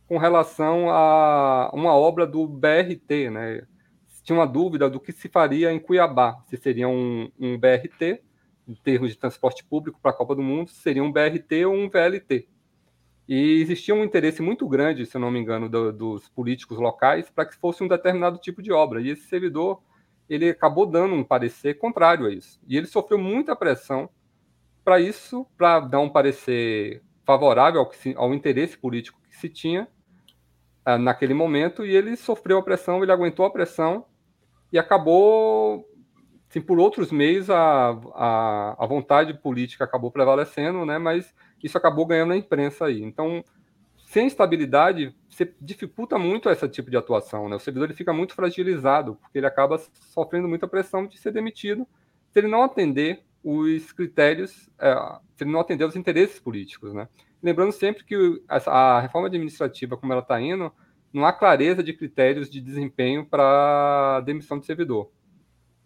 com 0.06 0.18
relação 0.18 0.90
a 0.90 1.70
uma 1.72 1.94
obra 1.94 2.26
do 2.26 2.46
BRT, 2.46 3.30
né? 3.30 3.62
Tinha 4.22 4.38
uma 4.38 4.46
dúvida 4.46 4.88
do 4.88 5.00
que 5.00 5.12
se 5.12 5.28
faria 5.28 5.72
em 5.72 5.78
Cuiabá, 5.78 6.42
se 6.48 6.56
seria 6.56 6.88
um, 6.88 7.30
um 7.38 7.58
BRT, 7.58 8.22
em 8.68 8.74
termos 8.74 9.10
de 9.10 9.18
transporte 9.18 9.64
público 9.64 9.98
para 10.00 10.10
a 10.10 10.14
Copa 10.14 10.34
do 10.34 10.42
Mundo, 10.42 10.70
seria 10.70 11.02
um 11.02 11.10
BRT 11.10 11.64
ou 11.64 11.74
um 11.74 11.88
VLT. 11.88 12.48
E 13.30 13.60
existia 13.62 13.94
um 13.94 14.02
interesse 14.02 14.42
muito 14.42 14.66
grande, 14.66 15.06
se 15.06 15.16
eu 15.16 15.20
não 15.20 15.30
me 15.30 15.38
engano, 15.38 15.68
do, 15.68 15.92
dos 15.92 16.28
políticos 16.30 16.78
locais 16.78 17.30
para 17.30 17.46
que 17.46 17.54
fosse 17.54 17.80
um 17.80 17.86
determinado 17.86 18.38
tipo 18.38 18.60
de 18.60 18.72
obra. 18.72 19.00
E 19.00 19.08
esse 19.08 19.22
servidor 19.22 19.80
ele 20.28 20.50
acabou 20.50 20.84
dando 20.84 21.14
um 21.14 21.22
parecer 21.22 21.78
contrário 21.78 22.26
a 22.26 22.32
isso. 22.32 22.60
E 22.66 22.76
ele 22.76 22.88
sofreu 22.88 23.20
muita 23.20 23.54
pressão 23.54 24.10
para 24.84 24.98
isso, 24.98 25.46
para 25.56 25.78
dar 25.78 26.00
um 26.00 26.08
parecer 26.08 27.04
favorável 27.24 27.82
ao, 27.82 27.92
se, 27.92 28.12
ao, 28.16 28.34
interesse 28.34 28.76
político 28.76 29.20
que 29.28 29.36
se 29.36 29.48
tinha 29.48 29.86
uh, 30.88 30.98
naquele 30.98 31.32
momento. 31.32 31.86
E 31.86 31.94
ele 31.94 32.16
sofreu 32.16 32.58
a 32.58 32.64
pressão, 32.64 33.00
ele 33.00 33.12
aguentou 33.12 33.46
a 33.46 33.50
pressão 33.52 34.06
e 34.72 34.78
acabou, 34.78 35.88
assim, 36.48 36.60
por 36.60 36.80
outros 36.80 37.12
meios, 37.12 37.48
a, 37.48 37.90
a, 38.12 38.76
a 38.76 38.86
vontade 38.86 39.34
política 39.34 39.84
acabou 39.84 40.10
prevalecendo, 40.10 40.84
né? 40.84 40.98
Mas 40.98 41.32
isso 41.66 41.78
acabou 41.78 42.06
ganhando 42.06 42.32
a 42.32 42.36
imprensa 42.36 42.86
aí. 42.86 43.02
Então, 43.02 43.44
sem 44.10 44.26
estabilidade, 44.26 45.14
você 45.28 45.54
dificulta 45.60 46.18
muito 46.18 46.50
esse 46.50 46.68
tipo 46.68 46.90
de 46.90 46.96
atuação. 46.96 47.48
Né? 47.48 47.56
O 47.56 47.60
servidor 47.60 47.86
ele 47.86 47.96
fica 47.96 48.12
muito 48.12 48.34
fragilizado, 48.34 49.14
porque 49.16 49.38
ele 49.38 49.46
acaba 49.46 49.78
sofrendo 49.78 50.48
muita 50.48 50.66
pressão 50.66 51.06
de 51.06 51.16
ser 51.18 51.32
demitido 51.32 51.86
se 52.32 52.38
ele 52.40 52.48
não 52.48 52.62
atender 52.62 53.22
os 53.42 53.92
critérios, 53.92 54.68
é, 54.78 54.94
se 55.36 55.44
ele 55.44 55.52
não 55.52 55.60
atender 55.60 55.84
os 55.84 55.96
interesses 55.96 56.40
políticos. 56.40 56.92
Né? 56.92 57.08
Lembrando 57.42 57.72
sempre 57.72 58.04
que 58.04 58.42
a 58.48 59.00
reforma 59.00 59.28
administrativa, 59.28 59.96
como 59.96 60.12
ela 60.12 60.22
está 60.22 60.40
indo, 60.40 60.72
não 61.12 61.24
há 61.24 61.32
clareza 61.32 61.82
de 61.82 61.92
critérios 61.92 62.50
de 62.50 62.60
desempenho 62.60 63.24
para 63.24 64.20
demissão 64.22 64.58
de 64.58 64.66
servidor. 64.66 65.10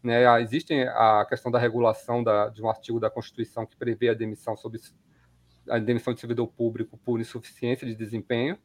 Né? 0.03 0.41
Existe 0.43 0.75
a 0.95 1.27
questão 1.29 1.51
da 1.51 1.59
regulação 1.59 2.23
da, 2.23 2.49
de 2.49 2.63
um 2.63 2.69
artigo 2.69 3.01
da 3.01 3.11
Constituição 3.11 3.65
que 3.65 3.77
prevê 3.77 4.09
a 4.11 4.15
demissão 4.15 4.57
sob 4.57 4.79
a 5.69 5.79
demissão 5.79 6.13
de 6.13 6.21
servidor 6.21 6.47
público 6.49 6.99
por 7.05 7.21
insuficiência 7.21 7.87
de 7.87 7.95
desempenho. 7.95 8.59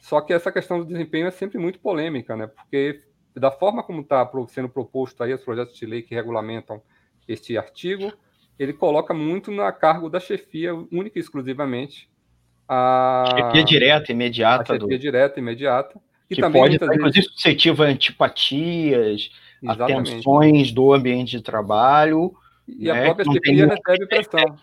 Só 0.00 0.20
que 0.20 0.32
essa 0.32 0.50
questão 0.50 0.78
do 0.78 0.84
desempenho 0.84 1.26
é 1.26 1.30
sempre 1.30 1.58
muito 1.58 1.78
polêmica, 1.78 2.36
né? 2.36 2.46
Porque 2.46 3.00
da 3.34 3.50
forma 3.50 3.82
como 3.82 4.02
está 4.02 4.28
sendo 4.48 4.68
proposto 4.68 5.22
aí 5.22 5.32
os 5.32 5.42
projetos 5.42 5.76
de 5.76 5.86
lei 5.86 6.02
que 6.02 6.14
regulamentam 6.14 6.82
este 7.26 7.56
artigo, 7.56 8.12
ele 8.58 8.72
coloca 8.72 9.14
muito 9.14 9.50
na 9.50 9.70
cargo 9.72 10.10
da 10.10 10.20
chefia 10.20 10.74
única 10.74 11.18
e 11.18 11.20
exclusivamente 11.20 12.10
a 12.68 13.24
chefia 13.36 13.64
direta 13.64 14.12
imediata 14.12 14.62
a 14.62 14.78
chefia 14.78 14.96
do... 14.96 14.98
direta 14.98 15.40
imediata 15.40 16.00
que, 16.28 16.36
que 16.36 16.40
também 16.40 16.62
pode 16.62 16.74
estar, 16.74 16.86
vezes... 16.86 16.98
inclusive 17.00 17.26
suscetível 17.26 17.84
a 17.84 17.88
antipatias 17.88 19.30
Exatamente. 19.62 20.12
tensões 20.12 20.72
do 20.72 20.92
ambiente 20.92 21.36
de 21.36 21.42
trabalho. 21.42 22.34
E 22.66 22.84
né, 22.84 22.90
a 22.90 23.14
própria 23.14 23.32
chefia 23.32 23.66
recebe 23.66 24.06
pressão, 24.06 24.56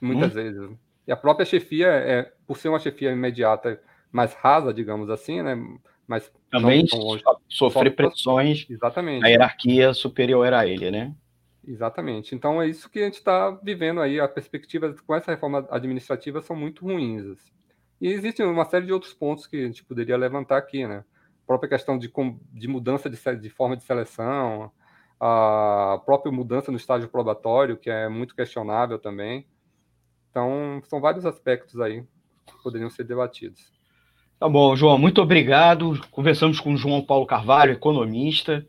muitas 0.00 0.30
hum? 0.30 0.34
vezes. 0.34 0.70
E 1.06 1.12
a 1.12 1.16
própria 1.16 1.44
chefia, 1.44 1.88
é, 1.88 2.32
por 2.46 2.56
ser 2.56 2.68
uma 2.68 2.78
chefia 2.78 3.12
imediata 3.12 3.80
mais 4.10 4.32
rasa, 4.34 4.72
digamos 4.72 5.10
assim, 5.10 5.42
né? 5.42 5.56
Mas 6.06 6.30
também 6.50 6.86
sofrer 7.48 7.94
pressões 7.94 8.66
Exatamente. 8.68 9.24
a 9.24 9.28
hierarquia 9.28 9.94
superior 9.94 10.52
a 10.52 10.66
ele, 10.66 10.90
né? 10.90 11.14
Exatamente. 11.66 12.34
Então 12.34 12.60
é 12.60 12.68
isso 12.68 12.90
que 12.90 13.00
a 13.00 13.04
gente 13.04 13.14
está 13.14 13.50
vivendo 13.62 14.00
aí. 14.00 14.20
A 14.20 14.28
perspectiva 14.28 14.94
com 15.06 15.14
essa 15.14 15.30
reforma 15.30 15.66
administrativa 15.70 16.40
são 16.42 16.54
muito 16.54 16.84
ruins. 16.84 17.24
Assim. 17.24 17.50
E 18.00 18.08
existe 18.08 18.42
uma 18.42 18.64
série 18.64 18.86
de 18.86 18.92
outros 18.92 19.14
pontos 19.14 19.46
que 19.46 19.56
a 19.56 19.66
gente 19.66 19.84
poderia 19.84 20.16
levantar 20.16 20.58
aqui, 20.58 20.86
né? 20.86 21.04
A 21.42 21.46
própria 21.46 21.70
questão 21.70 21.98
de, 21.98 22.12
de 22.52 22.68
mudança 22.68 23.08
de, 23.08 23.18
de 23.36 23.50
forma 23.50 23.76
de 23.76 23.82
seleção, 23.82 24.70
a 25.18 26.00
própria 26.04 26.30
mudança 26.30 26.70
no 26.70 26.76
estágio 26.76 27.08
probatório, 27.08 27.76
que 27.76 27.90
é 27.90 28.08
muito 28.08 28.34
questionável 28.34 28.98
também. 28.98 29.46
Então, 30.34 30.82
são 30.88 31.00
vários 31.00 31.24
aspectos 31.24 31.80
aí 31.80 32.02
que 32.44 32.60
poderiam 32.60 32.90
ser 32.90 33.04
debatidos. 33.04 33.72
Tá 34.36 34.48
bom, 34.48 34.74
João, 34.74 34.98
muito 34.98 35.22
obrigado. 35.22 36.00
Conversamos 36.10 36.58
com 36.58 36.74
o 36.74 36.76
João 36.76 37.00
Paulo 37.00 37.24
Carvalho, 37.24 37.70
economista. 37.70 38.66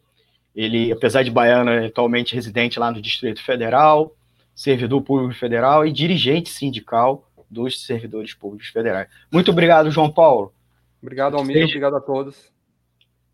Ele, 0.56 0.92
apesar 0.92 1.24
de 1.24 1.32
baiano, 1.32 1.72
é 1.72 1.88
atualmente 1.88 2.36
residente 2.36 2.78
lá 2.80 2.92
no 2.92 3.02
Distrito 3.02 3.42
Federal, 3.42 4.16
servidor 4.54 5.02
público 5.02 5.34
federal 5.34 5.88
e 5.88 5.92
dirigente 5.92 6.50
sindical 6.50 7.28
dos 7.50 7.84
servidores 7.84 8.36
públicos 8.36 8.68
federais. 8.68 9.10
Muito 9.32 9.50
obrigado, 9.50 9.90
João 9.90 10.12
Paulo. 10.12 10.54
Obrigado, 11.02 11.36
Almir. 11.36 11.56
Seja... 11.56 11.66
Obrigado 11.66 11.96
a 11.96 12.02
todos. 12.02 12.54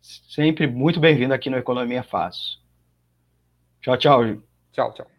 Sempre 0.00 0.66
muito 0.66 0.98
bem-vindo 0.98 1.34
aqui 1.34 1.50
no 1.50 1.58
Economia 1.58 2.02
Fácil. 2.02 2.58
Tchau, 3.82 3.98
tchau. 3.98 4.24
Tchau, 4.72 4.94
tchau. 4.94 5.11